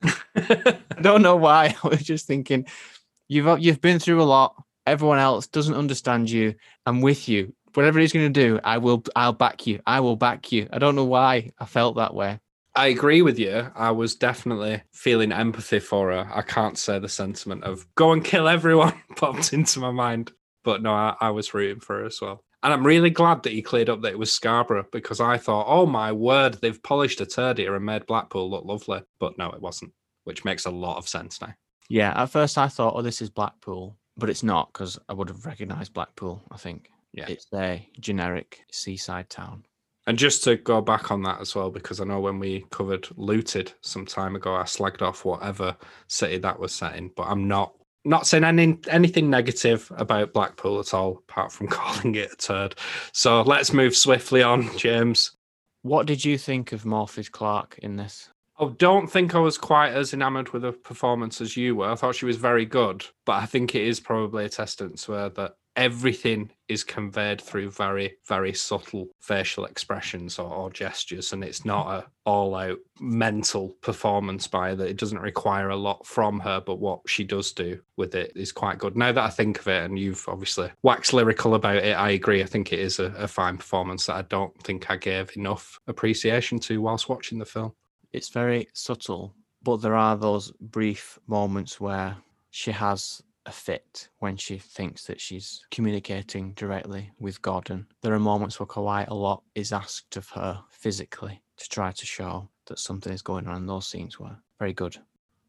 I 0.36 0.76
don't 1.02 1.22
know 1.22 1.36
why. 1.36 1.74
I 1.82 1.88
was 1.88 2.02
just 2.02 2.28
thinking, 2.28 2.66
"You've 3.26 3.60
you've 3.60 3.80
been 3.80 3.98
through 3.98 4.22
a 4.22 4.24
lot. 4.24 4.54
Everyone 4.86 5.18
else 5.18 5.48
doesn't 5.48 5.74
understand 5.74 6.30
you. 6.30 6.54
I'm 6.86 7.00
with 7.00 7.28
you 7.28 7.52
whatever 7.76 7.98
he's 7.98 8.12
going 8.12 8.32
to 8.32 8.40
do, 8.40 8.60
I 8.64 8.78
will. 8.78 9.04
I'll 9.16 9.32
back 9.32 9.66
you. 9.66 9.80
I 9.86 10.00
will 10.00 10.16
back 10.16 10.52
you. 10.52 10.68
I 10.72 10.78
don't 10.78 10.96
know 10.96 11.04
why 11.04 11.52
I 11.58 11.66
felt 11.66 11.96
that 11.96 12.14
way. 12.14 12.40
I 12.76 12.88
agree 12.88 13.22
with 13.22 13.38
you. 13.38 13.70
I 13.76 13.92
was 13.92 14.16
definitely 14.16 14.82
feeling 14.92 15.30
empathy 15.30 15.78
for 15.78 16.10
her. 16.10 16.28
I 16.32 16.42
can't 16.42 16.76
say 16.76 16.98
the 16.98 17.08
sentiment 17.08 17.62
of 17.62 17.86
go 17.94 18.12
and 18.12 18.24
kill 18.24 18.48
everyone 18.48 18.94
popped 19.16 19.52
into 19.52 19.78
my 19.78 19.92
mind, 19.92 20.32
but 20.64 20.82
no, 20.82 20.92
I, 20.92 21.14
I 21.20 21.30
was 21.30 21.54
rooting 21.54 21.80
for 21.80 22.00
her 22.00 22.06
as 22.06 22.20
well. 22.20 22.42
And 22.64 22.72
I'm 22.72 22.86
really 22.86 23.10
glad 23.10 23.42
that 23.42 23.52
he 23.52 23.62
cleared 23.62 23.90
up 23.90 24.00
that 24.02 24.12
it 24.12 24.18
was 24.18 24.32
Scarborough 24.32 24.86
because 24.90 25.20
I 25.20 25.36
thought, 25.36 25.66
oh 25.68 25.86
my 25.86 26.10
word, 26.10 26.54
they've 26.54 26.82
polished 26.82 27.20
a 27.20 27.26
turd 27.26 27.58
here 27.58 27.76
and 27.76 27.84
made 27.84 28.06
Blackpool 28.06 28.50
look 28.50 28.64
lovely. 28.64 29.02
But 29.20 29.38
no, 29.38 29.50
it 29.52 29.60
wasn't, 29.60 29.92
which 30.24 30.44
makes 30.44 30.64
a 30.64 30.70
lot 30.70 30.96
of 30.96 31.06
sense 31.06 31.40
now. 31.40 31.54
Yeah, 31.88 32.20
at 32.20 32.30
first 32.30 32.58
I 32.58 32.68
thought, 32.68 32.94
oh, 32.96 33.02
this 33.02 33.20
is 33.20 33.30
Blackpool, 33.30 33.98
but 34.16 34.30
it's 34.30 34.42
not 34.42 34.72
because 34.72 34.98
I 35.08 35.12
would 35.12 35.28
have 35.28 35.46
recognised 35.46 35.92
Blackpool, 35.92 36.42
I 36.50 36.56
think 36.56 36.88
Yeah. 37.14 37.26
It's 37.28 37.46
a 37.54 37.88
generic 38.00 38.64
seaside 38.70 39.30
town. 39.30 39.64
And 40.06 40.18
just 40.18 40.44
to 40.44 40.56
go 40.56 40.82
back 40.82 41.10
on 41.10 41.22
that 41.22 41.40
as 41.40 41.54
well, 41.54 41.70
because 41.70 42.00
I 42.00 42.04
know 42.04 42.20
when 42.20 42.38
we 42.38 42.66
covered 42.70 43.08
Looted 43.16 43.72
some 43.80 44.04
time 44.04 44.36
ago, 44.36 44.54
I 44.54 44.64
slagged 44.64 45.00
off 45.00 45.24
whatever 45.24 45.76
city 46.08 46.38
that 46.38 46.58
was 46.58 46.72
set 46.72 46.96
in, 46.96 47.10
but 47.16 47.26
I'm 47.28 47.48
not 47.48 47.72
not 48.06 48.26
saying 48.26 48.44
any, 48.44 48.78
anything 48.88 49.30
negative 49.30 49.90
about 49.96 50.34
Blackpool 50.34 50.78
at 50.78 50.92
all, 50.92 51.22
apart 51.26 51.50
from 51.50 51.68
calling 51.68 52.14
it 52.16 52.32
a 52.32 52.36
turd. 52.36 52.74
So 53.12 53.40
let's 53.40 53.72
move 53.72 53.96
swiftly 53.96 54.42
on, 54.42 54.76
James. 54.76 55.32
What 55.80 56.06
did 56.06 56.22
you 56.22 56.36
think 56.36 56.72
of 56.72 56.82
Morfydd 56.82 57.30
Clark 57.30 57.78
in 57.82 57.96
this? 57.96 58.28
I 58.58 58.70
don't 58.76 59.06
think 59.06 59.34
I 59.34 59.38
was 59.38 59.56
quite 59.56 59.92
as 59.92 60.12
enamored 60.12 60.50
with 60.50 60.62
her 60.62 60.72
performance 60.72 61.40
as 61.40 61.56
you 61.56 61.76
were. 61.76 61.90
I 61.90 61.94
thought 61.94 62.14
she 62.14 62.26
was 62.26 62.36
very 62.36 62.64
good, 62.66 63.04
but 63.24 63.42
I 63.42 63.46
think 63.46 63.74
it 63.74 63.82
is 63.82 64.00
probably 64.00 64.44
a 64.44 64.48
testament 64.50 64.98
to 64.98 65.12
her 65.12 65.28
that 65.30 65.56
everything 65.76 66.50
is 66.68 66.84
conveyed 66.84 67.40
through 67.40 67.70
very, 67.70 68.14
very 68.26 68.52
subtle 68.52 69.08
facial 69.20 69.64
expressions 69.64 70.38
or, 70.38 70.50
or 70.50 70.70
gestures, 70.70 71.32
and 71.32 71.44
it's 71.44 71.64
not 71.64 71.88
a 71.88 72.06
all-out 72.24 72.78
mental 73.00 73.70
performance 73.82 74.46
by. 74.46 74.74
That 74.74 74.88
it 74.88 74.96
doesn't 74.96 75.20
require 75.20 75.70
a 75.70 75.76
lot 75.76 76.06
from 76.06 76.40
her, 76.40 76.60
but 76.60 76.78
what 76.78 77.00
she 77.06 77.24
does 77.24 77.52
do 77.52 77.80
with 77.96 78.14
it 78.14 78.32
is 78.34 78.52
quite 78.52 78.78
good. 78.78 78.96
Now 78.96 79.12
that 79.12 79.24
I 79.24 79.30
think 79.30 79.60
of 79.60 79.68
it, 79.68 79.84
and 79.84 79.98
you've 79.98 80.24
obviously 80.28 80.70
waxed 80.82 81.12
lyrical 81.12 81.54
about 81.54 81.76
it, 81.76 81.96
I 81.96 82.10
agree. 82.10 82.42
I 82.42 82.46
think 82.46 82.72
it 82.72 82.78
is 82.78 82.98
a, 82.98 83.06
a 83.16 83.28
fine 83.28 83.56
performance 83.56 84.06
that 84.06 84.16
I 84.16 84.22
don't 84.22 84.56
think 84.62 84.90
I 84.90 84.96
gave 84.96 85.36
enough 85.36 85.78
appreciation 85.86 86.58
to 86.60 86.80
whilst 86.80 87.08
watching 87.08 87.38
the 87.38 87.44
film. 87.44 87.72
It's 88.12 88.28
very 88.28 88.68
subtle, 88.74 89.34
but 89.62 89.78
there 89.78 89.96
are 89.96 90.16
those 90.16 90.52
brief 90.60 91.18
moments 91.26 91.80
where 91.80 92.16
she 92.50 92.70
has 92.70 93.20
a 93.46 93.52
fit 93.52 94.08
when 94.18 94.36
she 94.36 94.58
thinks 94.58 95.04
that 95.04 95.20
she's 95.20 95.62
communicating 95.70 96.52
directly 96.54 97.10
with 97.18 97.42
God. 97.42 97.70
And 97.70 97.86
there 98.02 98.14
are 98.14 98.20
moments 98.20 98.58
where 98.58 98.66
quite 98.66 99.08
a 99.08 99.14
lot 99.14 99.42
is 99.54 99.72
asked 99.72 100.16
of 100.16 100.28
her 100.30 100.62
physically 100.70 101.42
to 101.56 101.68
try 101.68 101.92
to 101.92 102.06
show 102.06 102.48
that 102.66 102.78
something 102.78 103.12
is 103.12 103.22
going 103.22 103.46
on. 103.46 103.56
And 103.56 103.68
those 103.68 103.86
scenes 103.86 104.18
were 104.18 104.36
very 104.58 104.72
good. 104.72 104.96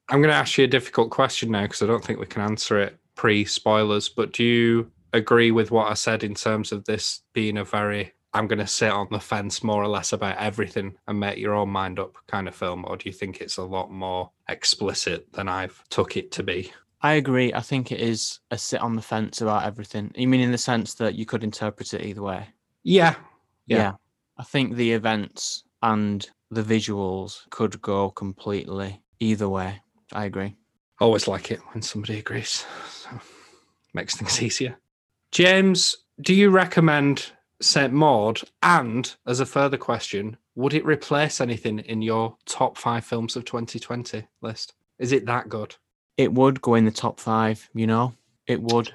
I'm 0.09 0.21
going 0.21 0.31
to 0.31 0.37
ask 0.37 0.57
you 0.57 0.65
a 0.65 0.67
difficult 0.67 1.09
question 1.09 1.51
now 1.51 1.63
because 1.63 1.81
I 1.81 1.87
don't 1.87 2.03
think 2.03 2.19
we 2.19 2.25
can 2.25 2.41
answer 2.41 2.79
it 2.79 2.97
pre 3.15 3.45
spoilers. 3.45 4.09
But 4.09 4.33
do 4.33 4.43
you 4.43 4.91
agree 5.13 5.51
with 5.51 5.71
what 5.71 5.89
I 5.89 5.93
said 5.93 6.23
in 6.23 6.35
terms 6.35 6.71
of 6.71 6.85
this 6.85 7.21
being 7.33 7.57
a 7.57 7.63
very 7.63 8.11
I'm 8.35 8.47
going 8.47 8.59
to 8.59 8.67
sit 8.67 8.91
on 8.91 9.07
the 9.09 9.19
fence 9.21 9.63
more 9.63 9.81
or 9.81 9.87
less 9.87 10.11
about 10.11 10.37
everything 10.37 10.97
and 11.07 11.17
make 11.17 11.37
your 11.37 11.53
own 11.53 11.69
mind 11.69 11.99
up 11.99 12.17
kind 12.27 12.49
of 12.49 12.55
film, 12.55 12.83
or 12.85 12.97
do 12.97 13.07
you 13.07 13.13
think 13.13 13.39
it's 13.39 13.55
a 13.55 13.63
lot 13.63 13.89
more 13.89 14.29
explicit 14.49 15.31
than 15.31 15.47
I've 15.47 15.81
took 15.87 16.17
it 16.17 16.33
to 16.33 16.43
be? 16.43 16.73
I 17.01 17.13
agree. 17.13 17.53
I 17.53 17.61
think 17.61 17.91
it 17.91 17.99
is 17.99 18.39
a 18.51 18.57
sit 18.57 18.81
on 18.81 18.95
the 18.95 19.01
fence 19.01 19.41
about 19.41 19.63
everything. 19.65 20.11
You 20.15 20.27
mean 20.27 20.41
in 20.41 20.51
the 20.51 20.57
sense 20.57 20.93
that 20.95 21.15
you 21.15 21.25
could 21.25 21.43
interpret 21.43 21.93
it 21.93 22.05
either 22.05 22.21
way? 22.21 22.47
Yeah, 22.83 23.15
Yeah. 23.67 23.77
Yeah. 23.77 23.91
I 24.37 24.43
think 24.43 24.75
the 24.75 24.91
events 24.91 25.63
and 25.81 26.27
the 26.51 26.63
visuals 26.63 27.49
could 27.51 27.81
go 27.81 28.09
completely 28.09 29.01
either 29.19 29.47
way. 29.49 29.81
I 30.11 30.25
agree. 30.25 30.55
always 30.99 31.27
like 31.27 31.51
it 31.51 31.59
when 31.71 31.81
somebody 31.81 32.19
agrees. 32.19 32.65
So 32.89 33.09
makes 33.93 34.15
things 34.15 34.41
easier. 34.41 34.77
James, 35.31 35.95
do 36.21 36.33
you 36.33 36.49
recommend 36.49 37.31
St. 37.61 37.91
Maud? 37.93 38.41
And 38.63 39.13
as 39.25 39.39
a 39.39 39.45
further 39.45 39.77
question, 39.77 40.37
would 40.55 40.73
it 40.73 40.85
replace 40.85 41.41
anything 41.41 41.79
in 41.79 42.01
your 42.01 42.37
top 42.45 42.77
five 42.77 43.03
films 43.05 43.35
of 43.35 43.45
2020 43.45 44.27
list? 44.41 44.73
Is 44.99 45.11
it 45.11 45.25
that 45.25 45.49
good? 45.49 45.75
It 46.17 46.33
would 46.33 46.61
go 46.61 46.75
in 46.75 46.85
the 46.85 46.91
top 46.91 47.19
five, 47.19 47.69
you 47.73 47.87
know? 47.87 48.13
It 48.47 48.61
would. 48.61 48.91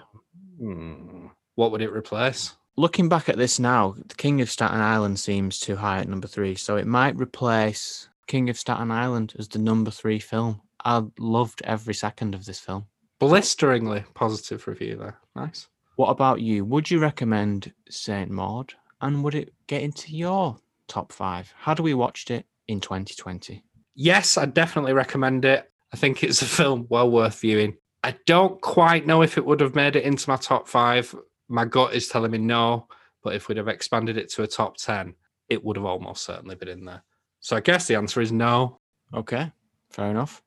Hmm. 0.58 1.26
What 1.54 1.72
would 1.72 1.82
it 1.82 1.92
replace? 1.92 2.54
Looking 2.76 3.08
back 3.08 3.28
at 3.28 3.36
this 3.36 3.58
now, 3.58 3.94
The 4.06 4.14
King 4.14 4.40
of 4.40 4.50
Staten 4.50 4.80
Island 4.80 5.20
seems 5.20 5.58
too 5.58 5.76
high 5.76 5.98
at 5.98 6.08
number 6.08 6.28
three. 6.28 6.54
So 6.54 6.76
it 6.76 6.86
might 6.86 7.16
replace 7.16 8.08
King 8.26 8.48
of 8.48 8.58
Staten 8.58 8.90
Island 8.90 9.34
as 9.38 9.48
the 9.48 9.58
number 9.58 9.90
three 9.90 10.18
film. 10.18 10.62
I 10.84 11.02
loved 11.18 11.60
every 11.64 11.94
second 11.94 12.34
of 12.34 12.46
this 12.46 12.58
film. 12.58 12.86
Blisteringly 13.18 14.04
positive 14.14 14.66
review 14.66 14.96
there. 14.96 15.18
Nice. 15.36 15.68
What 15.96 16.08
about 16.08 16.40
you? 16.40 16.64
Would 16.64 16.90
you 16.90 17.00
recommend 17.00 17.74
Saint 17.90 18.30
Maud? 18.30 18.72
And 19.02 19.22
would 19.22 19.34
it 19.34 19.52
get 19.66 19.82
into 19.82 20.16
your 20.16 20.56
top 20.88 21.12
five? 21.12 21.52
How 21.58 21.74
do 21.74 21.82
we 21.82 21.92
watched 21.92 22.30
it 22.30 22.46
in 22.68 22.80
2020? 22.80 23.62
Yes, 23.94 24.38
I 24.38 24.46
definitely 24.46 24.94
recommend 24.94 25.44
it. 25.44 25.69
I 25.92 25.96
think 25.96 26.22
it's 26.22 26.42
a 26.42 26.46
film 26.46 26.86
well 26.88 27.10
worth 27.10 27.40
viewing. 27.40 27.76
I 28.02 28.16
don't 28.26 28.60
quite 28.60 29.06
know 29.06 29.22
if 29.22 29.36
it 29.36 29.44
would 29.44 29.60
have 29.60 29.74
made 29.74 29.96
it 29.96 30.04
into 30.04 30.30
my 30.30 30.36
top 30.36 30.68
five. 30.68 31.14
My 31.48 31.64
gut 31.64 31.94
is 31.94 32.08
telling 32.08 32.30
me 32.30 32.38
no, 32.38 32.86
but 33.22 33.34
if 33.34 33.48
we'd 33.48 33.58
have 33.58 33.68
expanded 33.68 34.16
it 34.16 34.30
to 34.32 34.42
a 34.42 34.46
top 34.46 34.76
10, 34.76 35.14
it 35.48 35.64
would 35.64 35.76
have 35.76 35.84
almost 35.84 36.24
certainly 36.24 36.54
been 36.54 36.68
in 36.68 36.84
there. 36.84 37.02
So 37.40 37.56
I 37.56 37.60
guess 37.60 37.86
the 37.86 37.96
answer 37.96 38.20
is 38.20 38.30
no. 38.32 38.78
Okay, 39.12 39.50
fair 39.90 40.10
enough. 40.10 40.42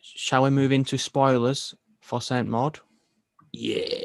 Shall 0.00 0.44
we 0.44 0.50
move 0.50 0.72
into 0.72 0.96
spoilers 0.96 1.74
for 2.00 2.20
Saint 2.22 2.48
Maud? 2.48 2.80
Yeah. 3.52 4.00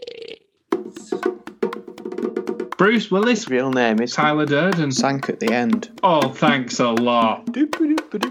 Bruce 2.77 3.11
Willis, 3.11 3.47
Real 3.47 3.69
name 3.71 4.01
is 4.01 4.13
Tyler 4.13 4.45
Durden. 4.45 4.91
sank 4.91 5.29
at 5.29 5.39
the 5.39 5.53
end. 5.53 5.91
Oh, 6.01 6.29
thanks 6.29 6.79
a 6.79 6.89
lot. 6.89 7.47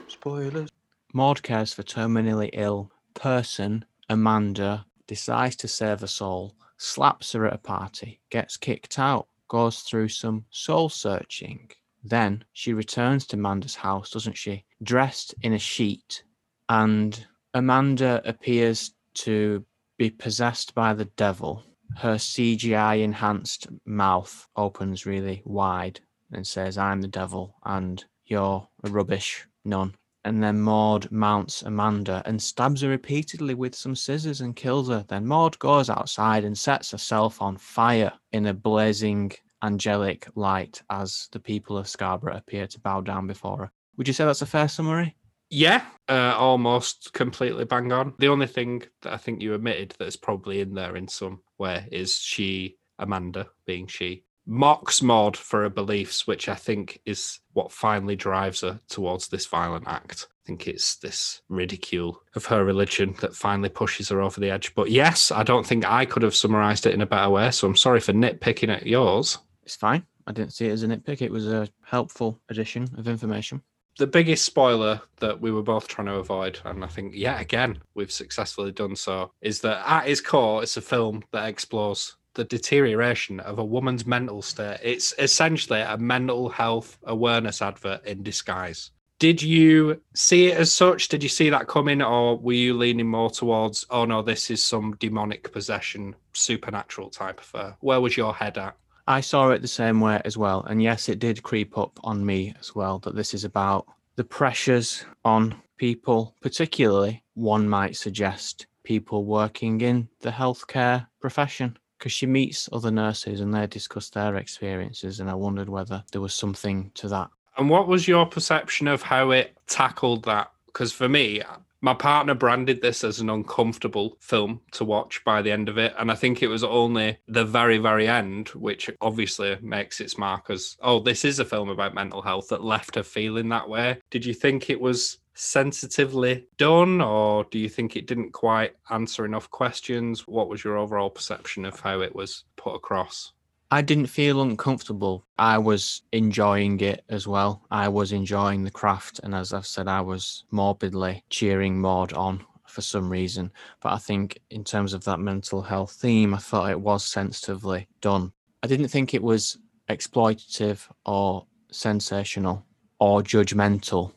Spoilers. 0.09 0.69
Maud 1.13 1.43
cares 1.43 1.73
for 1.73 1.83
terminally 1.83 2.51
ill 2.53 2.91
person 3.15 3.85
Amanda, 4.09 4.85
decides 5.07 5.55
to 5.57 5.69
save 5.69 6.01
her 6.01 6.07
soul, 6.07 6.57
slaps 6.77 7.33
her 7.33 7.47
at 7.47 7.53
a 7.53 7.59
party, 7.59 8.21
gets 8.31 8.57
kicked 8.57 8.99
out, 8.99 9.29
goes 9.49 9.81
through 9.81 10.09
some 10.09 10.45
soul 10.51 10.89
searching. 10.89 11.71
Then 12.03 12.45
she 12.53 12.73
returns 12.73 13.27
to 13.27 13.37
Amanda's 13.37 13.77
house, 13.77 14.11
doesn't 14.11 14.37
she? 14.37 14.65
Dressed 14.83 15.35
in 15.43 15.53
a 15.53 15.59
sheet, 15.59 16.25
and 16.69 17.25
Amanda 17.55 18.21
appears 18.25 18.93
to 19.15 19.65
be 19.97 20.11
possessed 20.11 20.75
by 20.75 20.95
the 20.95 21.05
devil. 21.05 21.63
Her 21.97 22.15
CGI 22.15 23.03
enhanced 23.03 23.69
mouth 23.85 24.49
opens 24.57 25.07
really 25.07 25.43
wide 25.45 26.01
and 26.33 26.47
says, 26.47 26.79
I'm 26.79 27.01
the 27.01 27.09
devil 27.09 27.57
and 27.65 28.05
you're 28.25 28.67
a 28.85 28.91
rubbish 28.91 29.47
nun. 29.65 29.95
And 30.25 30.43
then 30.43 30.61
Maud 30.61 31.11
mounts 31.11 31.63
Amanda 31.63 32.23
and 32.27 32.43
stabs 32.43 32.83
her 32.83 32.89
repeatedly 32.89 33.55
with 33.55 33.75
some 33.75 33.97
scissors 33.97 34.43
and 34.43 34.55
kills 34.55 34.89
her. 34.89 35.05
Then 35.09 35.27
Maud 35.27 35.59
goes 35.59 35.89
outside 35.89 36.45
and 36.45 36.57
sets 36.57 36.91
herself 36.91 37.41
on 37.41 37.57
fire 37.57 38.13
in 38.33 38.47
a 38.47 38.55
blazing 38.55 39.33
angelic 39.63 40.29
light 40.35 40.83
as 40.91 41.29
the 41.33 41.41
people 41.41 41.77
of 41.77 41.89
Scarborough 41.89 42.37
appear 42.37 42.67
to 42.67 42.81
bow 42.81 43.01
down 43.01 43.27
before 43.27 43.59
her. 43.59 43.71
Would 43.97 44.09
you 44.09 44.15
say 44.15 44.25
that's 44.25 44.43
a 44.43 44.47
fair 44.47 44.69
summary? 44.69 45.17
Yeah, 45.51 45.85
uh, 46.09 46.35
almost 46.39 47.13
completely 47.13 47.65
bang 47.65 47.91
on. 47.93 48.15
The 48.19 48.29
only 48.29 48.47
thing 48.47 48.83
that 49.03 49.13
I 49.13 49.17
think 49.17 49.43
you 49.43 49.55
omitted 49.55 49.95
that's 49.99 50.17
probably 50.17 50.61
in 50.61 50.75
there 50.75 50.97
in 50.97 51.09
some 51.09 51.41
way 51.59 51.89
is 51.91 52.19
she, 52.19 52.77
Amanda, 52.99 53.49
being 53.67 53.87
she, 53.89 54.25
mocks 54.51 55.01
Maud 55.01 55.37
for 55.37 55.63
her 55.63 55.69
beliefs, 55.69 56.27
which 56.27 56.49
I 56.49 56.57
think 56.57 57.01
is 57.07 57.39
what 57.53 57.71
finally 57.71 58.17
drives 58.17 58.63
her 58.63 58.81
towards 58.89 59.29
this 59.29 59.47
violent 59.47 59.87
act. 59.87 60.27
I 60.29 60.47
think 60.47 60.67
it's 60.67 60.97
this 60.97 61.41
ridicule 61.49 62.21
of 62.35 62.47
her 62.47 62.65
religion 62.65 63.15
that 63.21 63.37
finally 63.37 63.69
pushes 63.69 64.09
her 64.09 64.21
over 64.21 64.41
the 64.41 64.51
edge. 64.51 64.75
But 64.75 64.91
yes, 64.91 65.31
I 65.31 65.45
don't 65.45 65.65
think 65.65 65.89
I 65.89 66.05
could 66.05 66.25
have 66.25 66.35
summarized 66.35 66.85
it 66.85 66.95
in 66.95 67.01
a 67.01 67.07
better 67.07 67.31
way. 67.31 67.53
So 67.53 67.69
I'm 67.69 67.77
sorry 67.77 68.01
for 68.01 68.13
nitpicking 68.13 68.75
at 68.75 68.87
yours. 68.87 69.39
It's 69.63 69.77
fine. 69.77 70.05
I 70.27 70.33
didn't 70.33 70.53
see 70.53 70.67
it 70.67 70.73
as 70.73 70.83
a 70.83 70.89
nitpick. 70.89 71.23
It 71.23 71.31
was 71.31 71.47
a 71.47 71.69
helpful 71.85 72.41
addition 72.49 72.89
of 72.99 73.07
information. 73.07 73.63
the 73.99 74.07
biggest 74.07 74.45
spoiler 74.45 75.01
that 75.19 75.41
we 75.41 75.53
were 75.53 75.63
both 75.63 75.87
trying 75.87 76.07
to 76.07 76.15
avoid, 76.15 76.59
and 76.65 76.83
I 76.83 76.87
think 76.89 77.15
yet 77.15 77.41
again 77.41 77.81
we've 77.95 78.11
successfully 78.11 78.73
done 78.73 78.97
so, 78.97 79.33
is 79.43 79.61
that 79.61 79.87
at 79.87 80.09
its 80.09 80.21
core, 80.21 80.63
it's 80.63 80.77
a 80.77 80.81
film 80.81 81.23
that 81.33 81.49
explores 81.49 82.17
the 82.35 82.45
deterioration 82.45 83.41
of 83.41 83.59
a 83.59 83.65
woman's 83.65 84.07
mental 84.07 84.43
state. 84.43 84.79
It's 84.83 85.15
essentially 85.19 85.81
a 85.81 85.97
mental 85.99 86.49
health 86.49 86.99
awareness 87.05 87.63
advert 87.63 88.05
in 88.07 88.23
disguise. 88.23 88.91
Did 89.19 89.43
you 89.43 90.01
see 90.15 90.47
it 90.47 90.57
as 90.57 90.73
such? 90.73 91.09
Did 91.09 91.23
you 91.23 91.29
see 91.29 91.51
that 91.51 91.69
coming, 91.69 92.01
or 92.01 92.39
were 92.39 92.55
you 92.55 92.73
leaning 92.73 93.09
more 93.09 93.31
towards, 93.31 93.85
oh 93.91 94.07
no, 94.07 94.23
this 94.23 94.51
is 94.51 94.63
some 94.63 94.97
demonic 94.97 95.53
possession, 95.53 96.17
supernatural 96.33 97.11
type 97.11 97.41
affair? 97.41 97.61
Uh, 97.61 97.73
where 97.81 98.01
was 98.01 98.17
your 98.17 98.33
head 98.33 98.57
at? 98.57 98.77
I 99.07 99.21
saw 99.21 99.51
it 99.51 99.61
the 99.61 99.69
same 99.69 100.01
way 100.01 100.23
as 100.25 100.39
well. 100.39 100.63
And 100.63 100.83
yes, 100.83 101.09
it 101.09 101.19
did 101.19 101.43
creep 101.43 101.77
up 101.77 101.99
on 102.03 102.25
me 102.25 102.55
as 102.61 102.75
well 102.75 102.99
that 103.01 103.15
this 103.15 103.35
is 103.35 103.45
about 103.45 103.87
the 104.17 104.25
pressures 104.25 105.05
on 105.25 105.55
people, 105.77 106.35
particularly, 106.41 107.23
one 107.35 107.69
might 107.69 107.97
suggest, 107.97 108.67
people 108.85 109.25
working 109.25 109.81
in 109.81 110.09
the 110.21 110.31
healthcare 110.31 111.07
profession. 111.21 111.77
Because 112.01 112.13
she 112.13 112.25
meets 112.27 112.67
other 112.73 112.91
nurses 112.91 113.41
and 113.41 113.55
they 113.55 113.67
discuss 113.67 114.09
their 114.09 114.37
experiences. 114.37 115.21
And 115.21 115.29
I 115.29 115.35
wondered 115.35 115.69
whether 115.69 116.03
there 116.13 116.23
was 116.23 116.35
something 116.35 116.91
to 116.95 117.09
that. 117.09 117.29
And 117.59 117.69
what 117.69 117.89
was 117.89 118.09
your 118.09 118.25
perception 118.25 118.89
of 118.89 119.03
how 119.03 119.33
it 119.33 119.55
tackled 119.67 120.25
that? 120.25 120.51
Because 120.65 120.93
for 120.93 121.11
me, 121.11 121.43
My 121.83 121.95
partner 121.95 122.35
branded 122.35 122.83
this 122.83 123.05
as 123.05 123.21
an 123.21 123.31
uncomfortable 123.31 124.17
film 124.21 124.61
to 124.73 124.85
watch 124.85 125.25
by 125.25 125.41
the 125.41 125.51
end 125.51 125.69
of 125.69 125.79
it. 125.79 125.95
And 125.99 126.11
I 126.11 126.15
think 126.15 126.43
it 126.43 126.49
was 126.49 126.63
only 126.63 127.17
the 127.27 127.45
very, 127.45 127.79
very 127.79 128.07
end, 128.07 128.49
which 128.49 128.91
obviously 129.01 129.57
makes 129.63 130.01
its 130.01 130.19
mark 130.19 130.51
as, 130.51 130.77
oh, 130.83 131.01
this 131.01 131.25
is 131.25 131.39
a 131.39 131.45
film 131.45 131.71
about 131.71 131.95
mental 131.95 132.21
health 132.21 132.49
that 132.49 132.63
left 132.63 132.97
her 132.97 133.03
feeling 133.03 133.49
that 133.49 133.69
way. 133.69 133.99
Did 134.11 134.27
you 134.27 134.35
think 134.35 134.69
it 134.69 134.81
was 134.81 135.19
sensitively 135.41 136.47
done, 136.59 137.01
or 137.01 137.45
do 137.51 137.59
you 137.59 137.69
think 137.69 137.97
it 137.97 138.07
didn't 138.07 138.33
quite 138.33 138.75
answer 138.91 139.25
enough 139.25 139.51
questions? 139.51 140.29
What 140.29 140.49
was 140.49 140.63
your 140.63 140.77
overall 140.77 141.09
perception 141.09 141.65
of 141.65 141.81
how 141.81 142.01
it 142.01 142.15
was 142.15 142.45
put 142.57 142.75
across? 142.75 143.33
I 143.71 143.83
didn't 143.83 144.09
feel 144.09 144.43
uncomfortable. 144.43 145.25
I 145.39 145.57
was 145.57 146.03
enjoying 146.13 146.81
it 146.81 147.05
as 147.09 147.27
well. 147.27 147.63
I 147.71 147.89
was 147.89 148.13
enjoying 148.13 148.65
the 148.65 148.71
craft. 148.71 149.21
And 149.23 149.35
as 149.35 149.55
I've 149.55 149.67
said, 149.67 149.89
I 149.89 150.01
was 150.03 150.45
morbidly 150.51 151.25
cheering 151.31 151.81
Maud 151.81 152.13
on 152.13 152.45
for 152.67 152.83
some 152.83 153.09
reason. 153.09 153.51
But 153.81 153.93
I 153.93 153.99
think, 153.99 154.41
in 154.51 154.65
terms 154.65 154.93
of 154.93 155.05
that 155.05 155.21
mental 155.21 155.63
health 155.63 155.93
theme, 155.93 156.35
I 156.35 156.39
thought 156.39 156.71
it 156.71 156.81
was 156.81 157.05
sensitively 157.05 157.89
done. 158.01 158.33
I 158.63 158.67
didn't 158.67 158.89
think 158.89 159.15
it 159.15 159.23
was 159.23 159.57
exploitative 159.89 160.87
or 161.07 161.47
sensational 161.71 162.67
or 162.99 163.23
judgmental. 163.23 164.13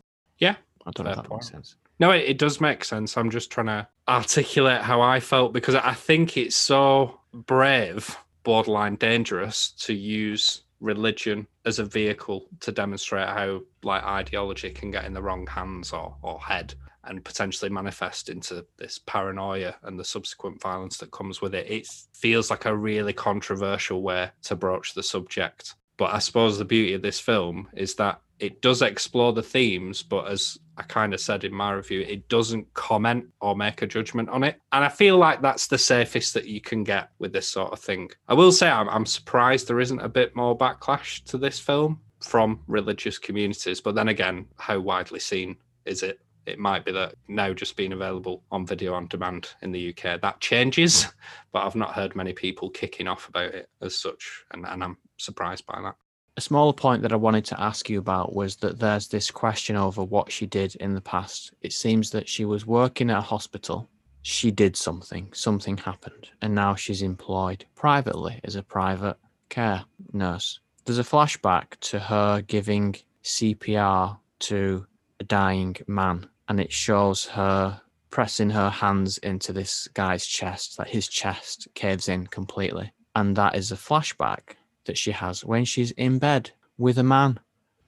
I 0.86 0.92
don't 0.92 1.06
know 1.06 1.12
if 1.12 1.18
that 1.18 1.30
makes 1.30 1.50
sense. 1.50 1.76
No, 2.00 2.12
it, 2.12 2.26
it 2.26 2.38
does 2.38 2.60
make 2.60 2.84
sense. 2.84 3.18
I'm 3.18 3.30
just 3.30 3.52
trying 3.52 3.68
to 3.68 3.88
articulate 4.08 4.82
how 4.82 5.02
I 5.02 5.20
felt 5.20 5.54
because 5.54 5.76
I 5.76 5.94
think 5.94 6.38
it's 6.38 6.56
so 6.56 7.20
brave, 7.34 8.18
borderline 8.44 8.96
dangerous 8.96 9.72
to 9.80 9.94
use 9.94 10.62
religion 10.80 11.48
as 11.66 11.80
a 11.80 11.86
vehicle 11.86 12.46
to 12.60 12.72
demonstrate 12.72 13.30
how 13.30 13.62
like 13.84 14.04
ideology 14.04 14.70
can 14.70 14.92
get 14.92 15.06
in 15.06 15.14
the 15.14 15.22
wrong 15.22 15.48
hands 15.48 15.94
or, 15.94 16.16
or 16.22 16.40
head 16.40 16.74
and 17.06 17.24
potentially 17.24 17.70
manifest 17.70 18.30
into 18.30 18.66
this 18.78 19.00
paranoia 19.06 19.76
and 19.84 20.00
the 20.00 20.06
subsequent 20.06 20.62
violence 20.62 20.98
that 20.98 21.12
comes 21.12 21.42
with 21.42 21.54
it. 21.54 21.70
It 21.70 21.88
feels 22.14 22.50
like 22.50 22.66
a 22.66 22.76
really 22.76 23.14
controversial 23.14 24.02
way 24.02 24.32
to 24.44 24.56
broach 24.56 24.94
the 24.94 25.04
subject. 25.04 25.76
But 25.98 26.14
I 26.14 26.20
suppose 26.20 26.58
the 26.58 26.66
beauty 26.66 26.94
of 26.94 27.02
this 27.02 27.20
film 27.20 27.68
is 27.74 27.96
that 27.96 28.20
it 28.40 28.62
does 28.62 28.82
explore 28.82 29.32
the 29.32 29.44
themes, 29.44 30.04
but 30.04 30.28
as 30.28 30.58
I 30.78 30.82
kind 30.84 31.14
of 31.14 31.22
said 31.22 31.44
in 31.44 31.54
my 31.54 31.72
review, 31.72 32.02
it 32.02 32.28
doesn't 32.30 32.74
comment 32.74 33.26
or 33.40 33.56
make 33.56 33.82
a 33.82 33.88
judgment 33.88 34.28
on 34.30 34.44
it. 34.44 34.60
And 34.72 34.84
I 34.84 34.90
feel 34.90 35.18
like 35.18 35.42
that's 35.42 35.68
the 35.68 35.78
safest 35.78 36.34
that 36.34 36.48
you 36.48 36.60
can 36.60 36.84
get 36.84 37.10
with 37.20 37.32
this 37.32 37.48
sort 37.48 37.72
of 37.72 37.80
thing. 37.80 38.10
I 38.28 38.34
will 38.34 38.52
say 38.52 38.70
I'm, 38.70 38.90
I'm 38.90 39.06
surprised 39.06 39.68
there 39.68 39.80
isn't 39.80 40.00
a 40.00 40.10
bit 40.10 40.36
more 40.36 40.58
backlash 40.58 41.24
to 41.26 41.38
this 41.38 41.60
film 41.60 42.02
from 42.20 42.60
religious 42.68 43.18
communities. 43.18 43.80
But 43.80 43.96
then 43.96 44.08
again, 44.08 44.48
how 44.58 44.80
widely 44.80 45.20
seen 45.20 45.56
is 45.86 46.04
it? 46.04 46.20
It 46.46 46.60
might 46.60 46.86
be 46.86 46.92
that 46.92 47.16
now 47.28 47.54
just 47.54 47.78
being 47.78 47.94
available 47.94 48.44
on 48.52 48.66
video 48.66 48.94
on 48.94 49.08
demand 49.08 49.50
in 49.62 49.72
the 49.72 49.90
UK, 49.90 50.22
that 50.22 50.40
changes. 50.40 51.08
But 51.52 51.66
I've 51.66 51.76
not 51.76 51.94
heard 51.94 52.16
many 52.16 52.34
people 52.34 52.70
kicking 52.70 53.08
off 53.08 53.30
about 53.30 53.54
it 53.54 53.70
as 53.82 53.96
such. 53.96 54.44
And, 54.52 54.66
and 54.66 54.84
I'm 54.84 54.98
surprised 55.18 55.66
by 55.66 55.80
that. 55.82 55.96
A 56.36 56.42
smaller 56.42 56.74
point 56.74 57.04
that 57.04 57.14
I 57.14 57.18
wanted 57.18 57.46
to 57.46 57.62
ask 57.62 57.90
you 57.90 58.00
about 58.00 58.34
was 58.34 58.56
that 58.58 58.80
there's 58.80 59.08
this 59.08 59.30
question 59.30 59.76
over 59.76 60.04
what 60.04 60.32
she 60.32 60.48
did 60.48 60.76
in 60.78 60.96
the 60.96 61.02
past. 61.02 61.54
It 61.62 61.74
seems 61.74 62.10
that 62.10 62.28
she 62.28 62.44
was 62.44 62.66
working 62.66 63.12
at 63.12 63.20
a 63.20 63.22
hospital. 63.22 63.88
She 64.24 64.50
did 64.50 64.76
something, 64.76 65.30
something 65.34 65.78
happened, 65.78 66.30
and 66.42 66.56
now 66.56 66.74
she's 66.74 67.04
employed 67.04 67.66
privately 67.76 68.40
as 68.44 68.56
a 68.56 68.64
private 68.64 69.18
care 69.50 69.86
nurse. 70.12 70.60
There's 70.86 70.98
a 70.98 71.04
flashback 71.04 71.80
to 71.82 72.00
her 72.00 72.42
giving 72.42 72.96
CPR 73.24 74.18
to 74.40 74.88
a 75.20 75.24
dying 75.24 75.76
man, 75.88 76.28
and 76.48 76.60
it 76.60 76.72
shows 76.72 77.26
her 77.26 77.82
pressing 78.10 78.52
her 78.52 78.70
hands 78.70 79.18
into 79.20 79.52
this 79.52 79.88
guy's 79.94 80.26
chest, 80.26 80.78
that 80.78 80.90
his 80.90 81.08
chest 81.08 81.68
caves 81.74 82.08
in 82.08 82.28
completely. 82.28 82.92
And 83.16 83.36
that 83.36 83.56
is 83.56 83.72
a 83.72 83.76
flashback 83.76 84.56
that 84.86 84.98
she 84.98 85.12
has 85.12 85.44
when 85.44 85.66
she's 85.66 85.92
in 85.92 86.20
bed 86.20 86.52
with 86.78 86.98
a 86.98 87.04
man. 87.04 87.40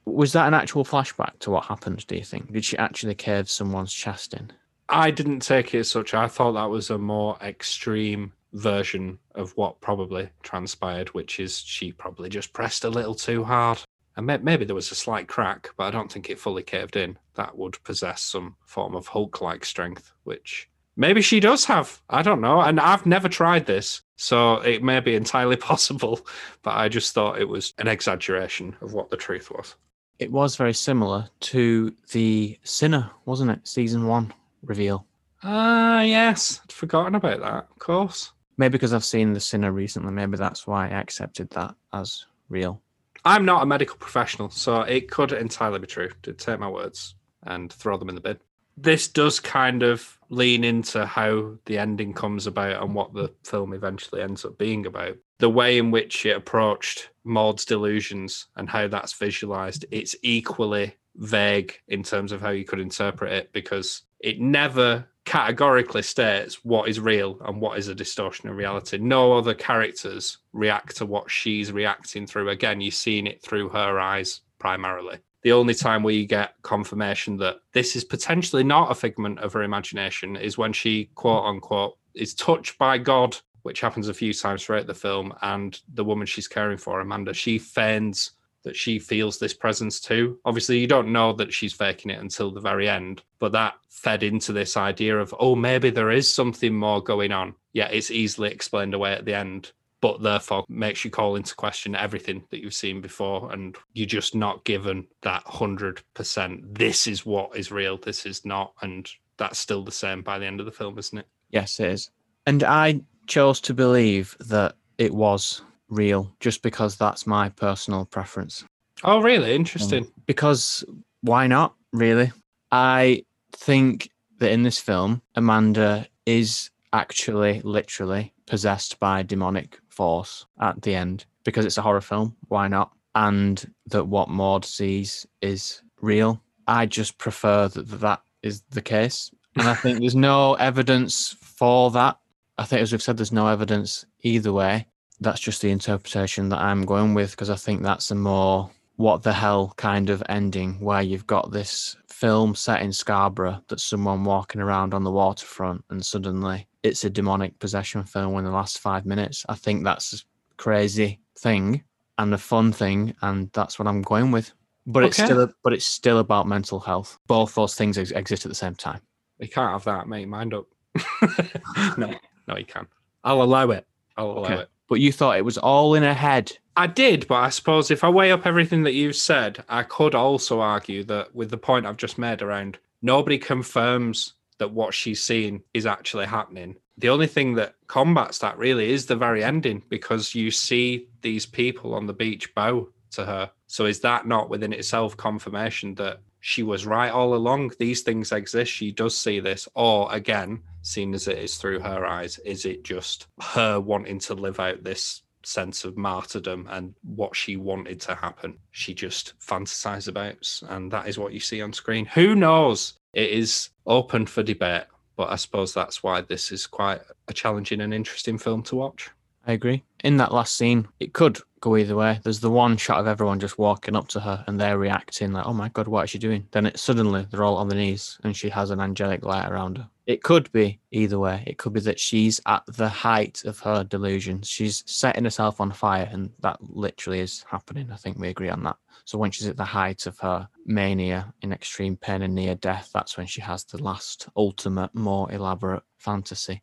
Was 0.06 0.34
that 0.34 0.48
an 0.48 0.54
actual 0.54 0.84
flashback 0.84 1.40
to 1.40 1.52
what 1.52 1.66
happened, 1.66 2.06
do 2.08 2.16
you 2.16 2.24
think? 2.24 2.52
Did 2.52 2.66
she 2.66 2.78
actually 2.78 3.16
cave 3.16 3.50
someone's 3.50 3.94
chest 3.94 4.34
in? 4.34 4.52
I 4.90 5.12
didn't 5.12 5.40
take 5.40 5.74
it 5.74 5.80
as 5.80 5.90
such. 5.90 6.14
I 6.14 6.28
thought 6.28 6.54
that 6.54 6.70
was 6.70 6.90
a 6.90 6.98
more 6.98 7.38
extreme 7.42 8.34
version 8.54 9.20
of 9.34 9.52
what 9.58 9.82
probably 9.82 10.30
transpired, 10.44 11.10
which 11.10 11.40
is 11.40 11.60
she 11.60 11.92
probably 11.92 12.30
just 12.30 12.54
pressed 12.54 12.84
a 12.84 12.90
little 12.90 13.16
too 13.16 13.44
hard. 13.44 13.80
And 14.18 14.26
maybe 14.26 14.64
there 14.64 14.76
was 14.76 14.92
a 14.92 14.96
slight 14.96 15.28
crack, 15.28 15.72
but 15.76 15.86
I 15.86 15.92
don't 15.92 16.12
think 16.12 16.30
it 16.30 16.40
fully 16.40 16.64
caved 16.64 16.96
in. 16.96 17.18
That 17.36 17.58
would 17.58 17.84
possess 17.84 18.22
some 18.22 18.56
form 18.66 18.96
of 18.96 19.08
Hulk 19.08 19.42
like 19.42 19.66
strength, 19.66 20.14
which 20.24 20.70
maybe 20.96 21.22
she 21.22 21.42
does 21.42 21.66
have. 21.66 22.02
I 22.10 22.22
don't 22.22 22.40
know. 22.40 22.62
And 22.62 22.80
I've 22.80 23.06
never 23.06 23.28
tried 23.28 23.66
this, 23.66 24.02
so 24.16 24.56
it 24.62 24.84
may 24.84 25.02
be 25.02 25.16
entirely 25.16 25.58
possible, 25.58 26.26
but 26.64 26.76
I 26.78 26.88
just 26.88 27.14
thought 27.14 27.42
it 27.42 27.50
was 27.50 27.74
an 27.78 27.88
exaggeration 27.88 28.76
of 28.82 28.94
what 28.94 29.10
the 29.10 29.18
truth 29.18 29.52
was. 29.52 29.76
It 30.18 30.32
was 30.32 30.56
very 30.56 30.74
similar 30.74 31.30
to 31.42 31.94
the 32.14 32.58
Sinner, 32.64 33.12
wasn't 33.26 33.52
it? 33.52 33.68
Season 33.68 34.08
one 34.08 34.34
reveal. 34.64 35.06
Ah, 35.44 36.02
yes. 36.02 36.62
I'd 36.64 36.72
forgotten 36.72 37.16
about 37.16 37.42
that, 37.42 37.68
of 37.70 37.80
course. 37.80 38.32
Maybe 38.58 38.72
because 38.72 38.94
I've 38.94 39.04
seen 39.04 39.34
the 39.34 39.42
Sinner 39.42 39.74
recently, 39.74 40.14
maybe 40.14 40.38
that's 40.38 40.66
why 40.66 40.88
I 40.88 40.92
accepted 40.92 41.50
that 41.50 41.76
as 41.92 42.26
real. 42.48 42.82
I'm 43.26 43.44
not 43.44 43.64
a 43.64 43.66
medical 43.66 43.98
professional, 43.98 44.52
so 44.52 44.82
it 44.82 45.10
could 45.10 45.32
entirely 45.32 45.80
be 45.80 45.88
true. 45.88 46.12
To 46.24 46.34
take 46.34 46.60
my 46.60 46.70
words 46.70 47.16
and 47.44 47.74
throw 47.74 47.98
them 47.98 48.10
in 48.10 48.16
the 48.16 48.22
bin. 48.22 48.38
This 48.78 49.08
does 49.08 49.40
kind 49.40 49.84
of 49.84 50.20
lean 50.30 50.64
into 50.64 51.06
how 51.06 51.56
the 51.66 51.78
ending 51.78 52.14
comes 52.14 52.46
about 52.46 52.84
and 52.84 52.94
what 52.94 53.14
the 53.14 53.34
film 53.44 53.74
eventually 53.74 54.22
ends 54.22 54.44
up 54.44 54.58
being 54.58 54.86
about. 54.86 55.18
The 55.40 55.50
way 55.50 55.78
in 55.78 55.92
which 55.92 56.26
it 56.26 56.36
approached 56.36 57.10
Maud's 57.24 57.66
delusions 57.66 58.48
and 58.56 58.70
how 58.70 58.88
that's 58.88 59.14
visualized, 59.14 59.86
it's 59.92 60.16
equally 60.22 60.96
vague 61.16 61.74
in 61.88 62.04
terms 62.04 62.32
of 62.32 62.42
how 62.42 62.50
you 62.50 62.66
could 62.66 62.80
interpret 62.80 63.32
it 63.32 63.54
because 63.54 64.02
it 64.20 64.40
never 64.40 65.08
categorically 65.26 66.04
states 66.04 66.64
what 66.64 66.88
is 66.88 67.00
real 67.00 67.38
and 67.46 67.60
what 67.60 67.78
is 67.78 67.88
a 67.88 67.96
distortion 67.96 68.48
of 68.48 68.56
reality. 68.56 68.98
No 68.98 69.34
other 69.34 69.54
characters 69.54 70.38
react 70.54 70.96
to 70.98 71.06
what 71.06 71.30
she's 71.30 71.72
reacting 71.72 72.28
through. 72.28 72.50
Again, 72.50 72.80
you're 72.80 72.92
seeing 72.92 73.28
it 73.28 73.42
through 73.42 73.70
her 73.70 74.00
eyes 74.00 74.42
primarily. 74.60 75.18
The 75.42 75.52
only 75.52 75.74
time 75.76 76.02
we 76.02 76.26
get 76.26 76.56
confirmation 76.62 77.38
that 77.38 77.58
this 77.74 77.96
is 77.96 78.04
potentially 78.04 78.64
not 78.64 78.92
a 78.92 78.96
figment 78.96 79.40
of 79.40 79.54
her 79.54 79.64
imagination 79.64 80.36
is 80.36 80.58
when 80.58 80.74
she, 80.74 81.10
quote 81.16 81.46
unquote, 81.46 81.98
is 82.14 82.34
touched 82.34 82.78
by 82.78 82.98
God, 82.98 83.38
which 83.64 83.82
happens 83.82 84.08
a 84.08 84.14
few 84.14 84.34
times 84.34 84.64
throughout 84.64 84.88
the 84.88 84.94
film. 84.94 85.34
And 85.42 85.80
the 85.94 86.06
woman 86.06 86.26
she's 86.26 86.48
caring 86.48 86.78
for, 86.78 87.00
Amanda, 87.00 87.34
she 87.34 87.60
feigns 87.60 88.32
that 88.66 88.76
she 88.76 89.00
feels 89.00 89.40
this 89.40 89.54
presence 89.54 90.02
too. 90.02 90.38
Obviously, 90.44 90.78
you 90.78 90.88
don't 90.88 91.14
know 91.14 91.32
that 91.34 91.54
she's 91.54 91.72
faking 91.72 92.12
it 92.12 92.20
until 92.20 92.52
the 92.52 92.60
very 92.60 92.90
end, 92.90 93.24
but 93.40 93.54
that 93.54 93.76
fed 93.90 94.24
into 94.24 94.52
this 94.52 94.76
idea 94.76 95.18
of, 95.18 95.34
oh, 95.40 95.56
maybe 95.56 95.90
there 95.90 96.12
is 96.12 96.30
something 96.30 96.76
more 96.76 97.02
going 97.02 97.32
on. 97.32 97.56
Yeah, 97.72 97.88
it's 97.88 98.12
easily 98.12 98.52
explained 98.52 98.94
away 98.94 99.14
at 99.14 99.24
the 99.24 99.36
end, 99.36 99.72
but 100.02 100.22
therefore 100.22 100.66
makes 100.68 101.06
you 101.06 101.12
call 101.12 101.36
into 101.36 101.56
question 101.56 101.96
everything 101.96 102.44
that 102.52 102.62
you've 102.62 102.74
seen 102.74 103.02
before. 103.02 103.52
And 103.54 103.78
you're 103.94 104.06
just 104.06 104.36
not 104.36 104.66
given 104.66 105.08
that 105.22 105.46
100%. 105.46 106.78
This 106.78 107.08
is 107.08 107.26
what 107.26 107.56
is 107.56 107.72
real, 107.72 107.98
this 107.98 108.26
is 108.26 108.46
not. 108.46 108.74
And 108.82 109.10
that's 109.38 109.60
still 109.60 109.84
the 109.84 109.92
same 109.92 110.22
by 110.22 110.40
the 110.40 110.46
end 110.46 110.60
of 110.60 110.66
the 110.66 110.72
film, 110.72 110.98
isn't 111.00 111.18
it? 111.18 111.28
Yes, 111.50 111.80
it 111.80 111.90
is. 111.92 112.12
And 112.46 112.64
I 112.64 113.02
chose 113.28 113.62
to 113.62 113.74
believe 113.74 114.36
that 114.40 114.76
it 114.98 115.14
was 115.14 115.62
real 115.90 116.32
just 116.40 116.62
because 116.62 116.98
that's 116.98 117.28
my 117.28 117.50
personal 117.50 118.06
preference. 118.06 118.64
Oh, 119.04 119.22
really? 119.22 119.54
Interesting. 119.54 120.06
Um, 120.06 120.12
because 120.26 120.84
why 121.22 121.48
not, 121.48 121.76
really? 121.92 122.32
I 122.72 123.24
think 123.52 124.10
that 124.40 124.52
in 124.52 124.64
this 124.64 124.80
film, 124.80 125.22
Amanda 125.36 126.08
is 126.26 126.70
actually 126.94 127.62
literally 127.62 128.34
possessed 128.46 129.00
by 129.00 129.24
demonic 129.24 129.80
force 129.90 130.46
at 130.60 130.82
the 130.82 130.96
end 130.96 131.26
because 131.44 131.66
it's 131.66 131.78
a 131.78 131.82
horror 131.82 132.02
film. 132.02 132.36
Why 132.48 132.68
not? 132.68 132.92
And 133.16 133.72
that 133.88 134.06
what 134.06 134.30
Maud 134.30 134.66
sees 134.66 135.26
is 135.42 135.82
real. 136.02 136.42
I 136.68 136.86
just 136.86 137.18
prefer 137.18 137.68
that 137.70 137.88
that 138.00 138.22
is 138.44 138.62
the 138.70 138.82
case. 138.82 139.32
And 139.56 139.68
I 139.68 139.74
think 139.74 140.00
there's 140.00 140.16
no 140.16 140.54
evidence 140.60 141.36
for 141.42 141.92
that. 141.92 142.18
I 142.58 142.66
think, 142.66 142.82
as 142.82 142.92
we've 142.92 143.02
said, 143.02 143.18
there's 143.18 143.32
no 143.32 143.48
evidence 143.48 144.06
either 144.22 144.52
way. 144.54 144.88
That's 145.20 145.40
just 145.40 145.62
the 145.62 145.72
interpretation 145.72 146.50
that 146.50 146.60
I'm 146.60 146.84
going 146.86 147.14
with 147.14 147.32
because 147.32 147.50
I 147.50 147.56
think 147.56 147.82
that's 147.82 148.12
a 148.12 148.16
more 148.16 148.70
what 148.98 149.24
the 149.24 149.34
hell 149.34 149.74
kind 149.78 150.10
of 150.10 150.24
ending 150.30 150.80
where 150.80 151.02
you've 151.02 151.28
got 151.28 151.52
this 151.52 151.96
film 152.10 152.56
set 152.56 152.82
in 152.82 152.94
Scarborough 152.94 153.62
that 153.68 153.80
someone 153.82 154.24
walking 154.24 154.62
around 154.62 154.94
on 154.94 155.04
the 155.04 155.12
waterfront 155.12 155.84
and 155.90 156.06
suddenly 156.06 156.66
it's 156.84 157.04
a 157.04 157.10
demonic 157.10 157.58
possession 157.60 158.04
film 158.06 158.38
in 158.38 158.46
the 158.46 158.52
last 158.52 158.80
five 158.80 159.06
minutes. 159.06 159.46
I 159.50 159.56
think 159.56 159.84
that's 159.84 160.14
a 160.14 160.18
crazy 160.56 161.20
thing 161.38 161.84
and 162.18 162.34
a 162.34 162.38
fun 162.38 162.72
thing, 162.72 163.14
and 163.22 163.50
that's 163.52 163.78
what 163.78 163.88
I'm 163.90 164.02
going 164.02 164.32
with. 164.32 164.54
But 164.88 165.04
it's 165.04 165.20
Okay. 165.20 165.26
still, 165.26 165.50
but 165.64 165.74
it's 165.74 165.84
still 165.86 166.20
about 166.20 166.48
mental 166.48 166.80
health. 166.80 167.18
Both 167.28 167.56
those 167.56 167.76
things 167.76 167.98
ex- 167.98 168.12
exist 168.12 168.46
at 168.46 168.50
the 168.50 168.56
same 168.56 168.76
time. 168.76 169.02
You 169.40 169.50
can't 169.50 169.74
have 169.74 169.84
that, 169.84 170.08
mate. 170.08 170.28
Mind 170.30 170.54
up. 170.54 170.68
no, 171.98 172.14
no, 172.48 172.56
you 172.58 172.66
can't. 172.66 172.88
I'll 173.26 173.42
allow 173.42 173.72
it. 173.72 173.86
I'll 174.16 174.32
allow 174.32 174.52
Okay. 174.52 174.62
it. 174.62 174.70
But 174.88 175.00
you 175.00 175.12
thought 175.12 175.38
it 175.38 175.46
was 175.46 175.58
all 175.58 175.96
in 175.96 176.04
her 176.04 176.14
head. 176.14 176.58
I 176.78 176.88
did, 176.88 177.28
but 177.28 177.36
I 177.36 177.50
suppose 177.50 177.90
if 177.90 178.04
I 178.04 178.10
weigh 178.10 178.32
up 178.32 178.46
everything 178.46 178.84
that 178.84 178.94
you've 178.94 179.16
said, 179.16 179.64
I 179.70 179.84
could 179.84 180.14
also 180.14 180.60
argue 180.60 181.04
that 181.06 181.34
with 181.34 181.50
the 181.50 181.58
point 181.58 181.86
I've 181.86 181.98
just 181.98 182.18
made 182.18 182.42
around 182.42 182.78
nobody 183.02 183.38
confirms 183.38 184.34
that 184.58 184.72
what 184.72 184.94
she's 184.94 185.24
seeing 185.24 185.62
is 185.74 185.86
actually 185.86 186.26
happening. 186.26 186.76
The 186.98 187.10
only 187.10 187.28
thing 187.28 187.56
that 187.56 187.76
combats 187.88 188.40
that 188.40 188.58
really 188.58 188.92
is 188.92 189.06
the 189.06 189.16
very 189.16 189.44
ending 189.44 189.84
because 189.90 190.34
you 190.34 190.50
see 190.50 191.08
these 191.22 191.46
people 191.46 191.94
on 191.94 192.06
the 192.06 192.14
beach 192.14 192.54
bow 192.56 192.90
to 193.12 193.26
her. 193.26 193.52
So 193.68 193.86
is 193.86 194.00
that 194.02 194.28
not 194.28 194.50
within 194.50 194.74
itself 194.74 195.18
confirmation 195.18 195.96
that 195.96 196.20
she 196.40 196.64
was 196.64 196.86
right 196.86 197.12
all 197.12 197.36
along? 197.36 197.72
These 197.80 198.02
things 198.02 198.32
exist. 198.32 198.72
She 198.72 198.92
does 198.92 199.18
see 199.18 199.40
this. 199.40 199.68
Or 199.76 200.12
again, 200.14 200.62
seen 200.86 201.14
as 201.14 201.28
it 201.28 201.38
is 201.38 201.58
through 201.58 201.80
her 201.80 202.06
eyes, 202.06 202.40
is 202.40 202.66
it 202.66 202.84
just 202.84 203.28
her 203.42 203.80
wanting 203.80 204.20
to 204.20 204.34
live 204.34 204.60
out 204.60 204.84
this 204.84 205.24
sense 205.44 205.86
of 205.86 205.98
martyrdom 205.98 206.68
and 206.72 206.96
what 207.04 207.36
she 207.36 207.58
wanted 207.58 208.00
to 208.02 208.16
happen? 208.16 208.58
She 208.72 208.94
just 208.94 209.34
fantasized 209.40 210.08
about, 210.08 210.62
and 210.70 210.92
that 210.92 211.08
is 211.08 211.18
what 211.18 211.34
you 211.34 211.40
see 211.40 211.62
on 211.62 211.74
screen. 211.74 212.06
Who 212.08 212.36
knows? 212.36 212.94
It 213.14 213.30
is 213.30 213.70
open 213.86 214.26
for 214.26 214.44
debate, 214.44 214.84
but 215.16 215.30
I 215.30 215.38
suppose 215.38 215.74
that's 215.74 216.04
why 216.04 216.22
this 216.22 216.52
is 216.52 216.68
quite 216.68 217.02
a 217.28 217.34
challenging 217.34 217.82
and 217.82 217.94
interesting 217.94 218.38
film 218.38 218.64
to 218.64 218.76
watch. 218.76 219.10
I 219.48 219.54
agree. 219.54 219.84
In 220.04 220.18
that 220.18 220.34
last 220.34 220.56
scene, 220.56 220.88
it 221.00 221.14
could 221.14 221.40
go 221.62 221.78
either 221.78 221.96
way. 221.96 222.20
There's 222.24 222.40
the 222.40 222.50
one 222.50 222.78
shot 222.78 223.00
of 223.00 223.08
everyone 223.08 223.40
just 223.40 223.60
walking 223.60 223.96
up 223.96 224.08
to 224.10 224.20
her 224.20 224.44
and 224.48 224.60
they're 224.60 224.78
reacting 224.78 225.34
like, 225.34 225.46
"Oh 225.46 225.54
my 225.54 225.70
god, 225.70 225.88
what 225.88 226.06
is 226.06 226.10
she 226.10 226.20
doing?" 226.20 226.48
Then 226.52 226.66
it 226.66 226.80
suddenly 226.80 227.28
they're 227.30 227.44
all 227.44 227.58
on 227.58 227.70
their 227.70 227.78
knees 227.78 228.20
and 228.24 228.36
she 228.36 228.50
has 228.50 228.72
an 228.72 228.80
angelic 228.80 229.24
light 229.24 229.50
around 229.50 229.78
her. 229.78 229.90
It 230.06 230.22
could 230.22 230.52
be 230.52 230.80
either 230.92 231.18
way. 231.18 231.44
It 231.48 231.58
could 231.58 231.74
be 231.74 231.80
that 231.82 232.00
she's 232.00 232.40
at 232.46 232.64
the 232.68 232.90
height 232.90 233.44
of 233.46 233.60
her 233.60 233.84
delusions. 233.84 234.48
She's 234.48 234.84
setting 234.86 235.24
herself 235.24 235.60
on 235.60 235.72
fire, 235.72 236.08
and 236.12 236.32
that 236.42 236.58
literally 236.62 237.22
is 237.22 237.44
happening. 237.50 237.90
I 237.92 237.96
think 237.96 238.20
we 238.20 238.30
agree 238.30 238.50
on 238.50 238.64
that. 238.64 238.78
So 239.06 239.18
when 239.18 239.32
she's 239.32 239.48
at 239.48 239.58
the 239.58 239.64
height 239.64 240.06
of 240.06 240.20
her 240.20 240.48
mania 240.66 241.34
in 241.42 241.52
extreme 241.52 241.98
pain 241.98 242.22
and 242.22 242.36
near 242.36 242.56
death, 242.56 242.92
that's 242.94 243.18
when 243.18 243.26
she 243.26 243.42
has 243.42 243.64
the 243.64 243.82
last, 243.82 244.28
ultimate, 244.36 244.94
more 244.94 245.32
elaborate 245.32 245.84
fantasy. 245.98 246.62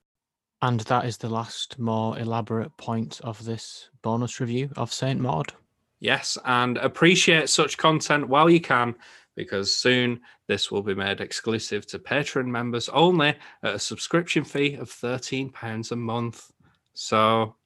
And 0.60 0.80
that 0.80 1.04
is 1.06 1.16
the 1.16 1.28
last, 1.28 1.80
more 1.80 2.16
elaborate 2.18 2.76
point 2.76 3.20
of 3.24 3.44
this 3.44 3.90
bonus 4.02 4.38
review 4.38 4.70
of 4.76 4.92
Saint 4.92 5.20
Maud. 5.20 5.52
Yes, 5.98 6.38
and 6.44 6.78
appreciate 6.78 7.48
such 7.48 7.76
content 7.76 8.28
while 8.28 8.50
you 8.50 8.60
can, 8.60 8.96
because 9.34 9.74
soon 9.74 10.20
this 10.46 10.70
will 10.70 10.82
be 10.82 10.94
made 10.94 11.20
exclusive 11.20 11.86
to 11.86 11.98
Patreon 11.98 12.46
members 12.46 12.88
only 12.90 13.34
at 13.62 13.74
a 13.74 13.78
subscription 13.78 14.44
fee 14.44 14.74
of 14.74 14.90
£13 14.90 15.92
a 15.92 15.96
month. 15.96 16.50
So, 16.94 17.56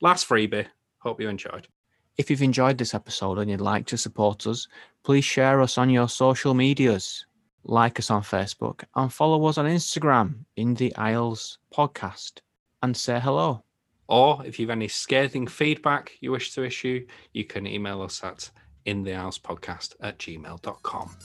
last 0.00 0.28
freebie. 0.28 0.66
Hope 0.98 1.20
you 1.20 1.28
enjoyed. 1.28 1.68
If 2.18 2.30
you've 2.30 2.42
enjoyed 2.42 2.76
this 2.76 2.94
episode 2.94 3.38
and 3.38 3.50
you'd 3.50 3.60
like 3.60 3.86
to 3.86 3.96
support 3.96 4.46
us, 4.46 4.68
please 5.04 5.24
share 5.24 5.62
us 5.62 5.78
on 5.78 5.88
your 5.88 6.08
social 6.08 6.52
medias, 6.52 7.24
like 7.64 7.98
us 7.98 8.10
on 8.10 8.22
Facebook, 8.22 8.84
and 8.94 9.12
follow 9.12 9.44
us 9.46 9.56
on 9.56 9.66
Instagram 9.66 10.44
in 10.56 10.74
the 10.74 10.94
Isles 10.96 11.58
podcast 11.74 12.40
and 12.82 12.96
say 12.96 13.18
hello. 13.20 13.62
Or 14.08 14.44
if 14.44 14.58
you've 14.58 14.70
any 14.70 14.88
scathing 14.88 15.46
feedback 15.46 16.12
you 16.20 16.32
wish 16.32 16.52
to 16.54 16.64
issue, 16.64 17.06
you 17.32 17.44
can 17.44 17.66
email 17.66 18.02
us 18.02 18.22
at 18.24 18.50
inthehousePodcast 18.86 19.94
at 20.00 20.18
gmail.com. 20.18 21.16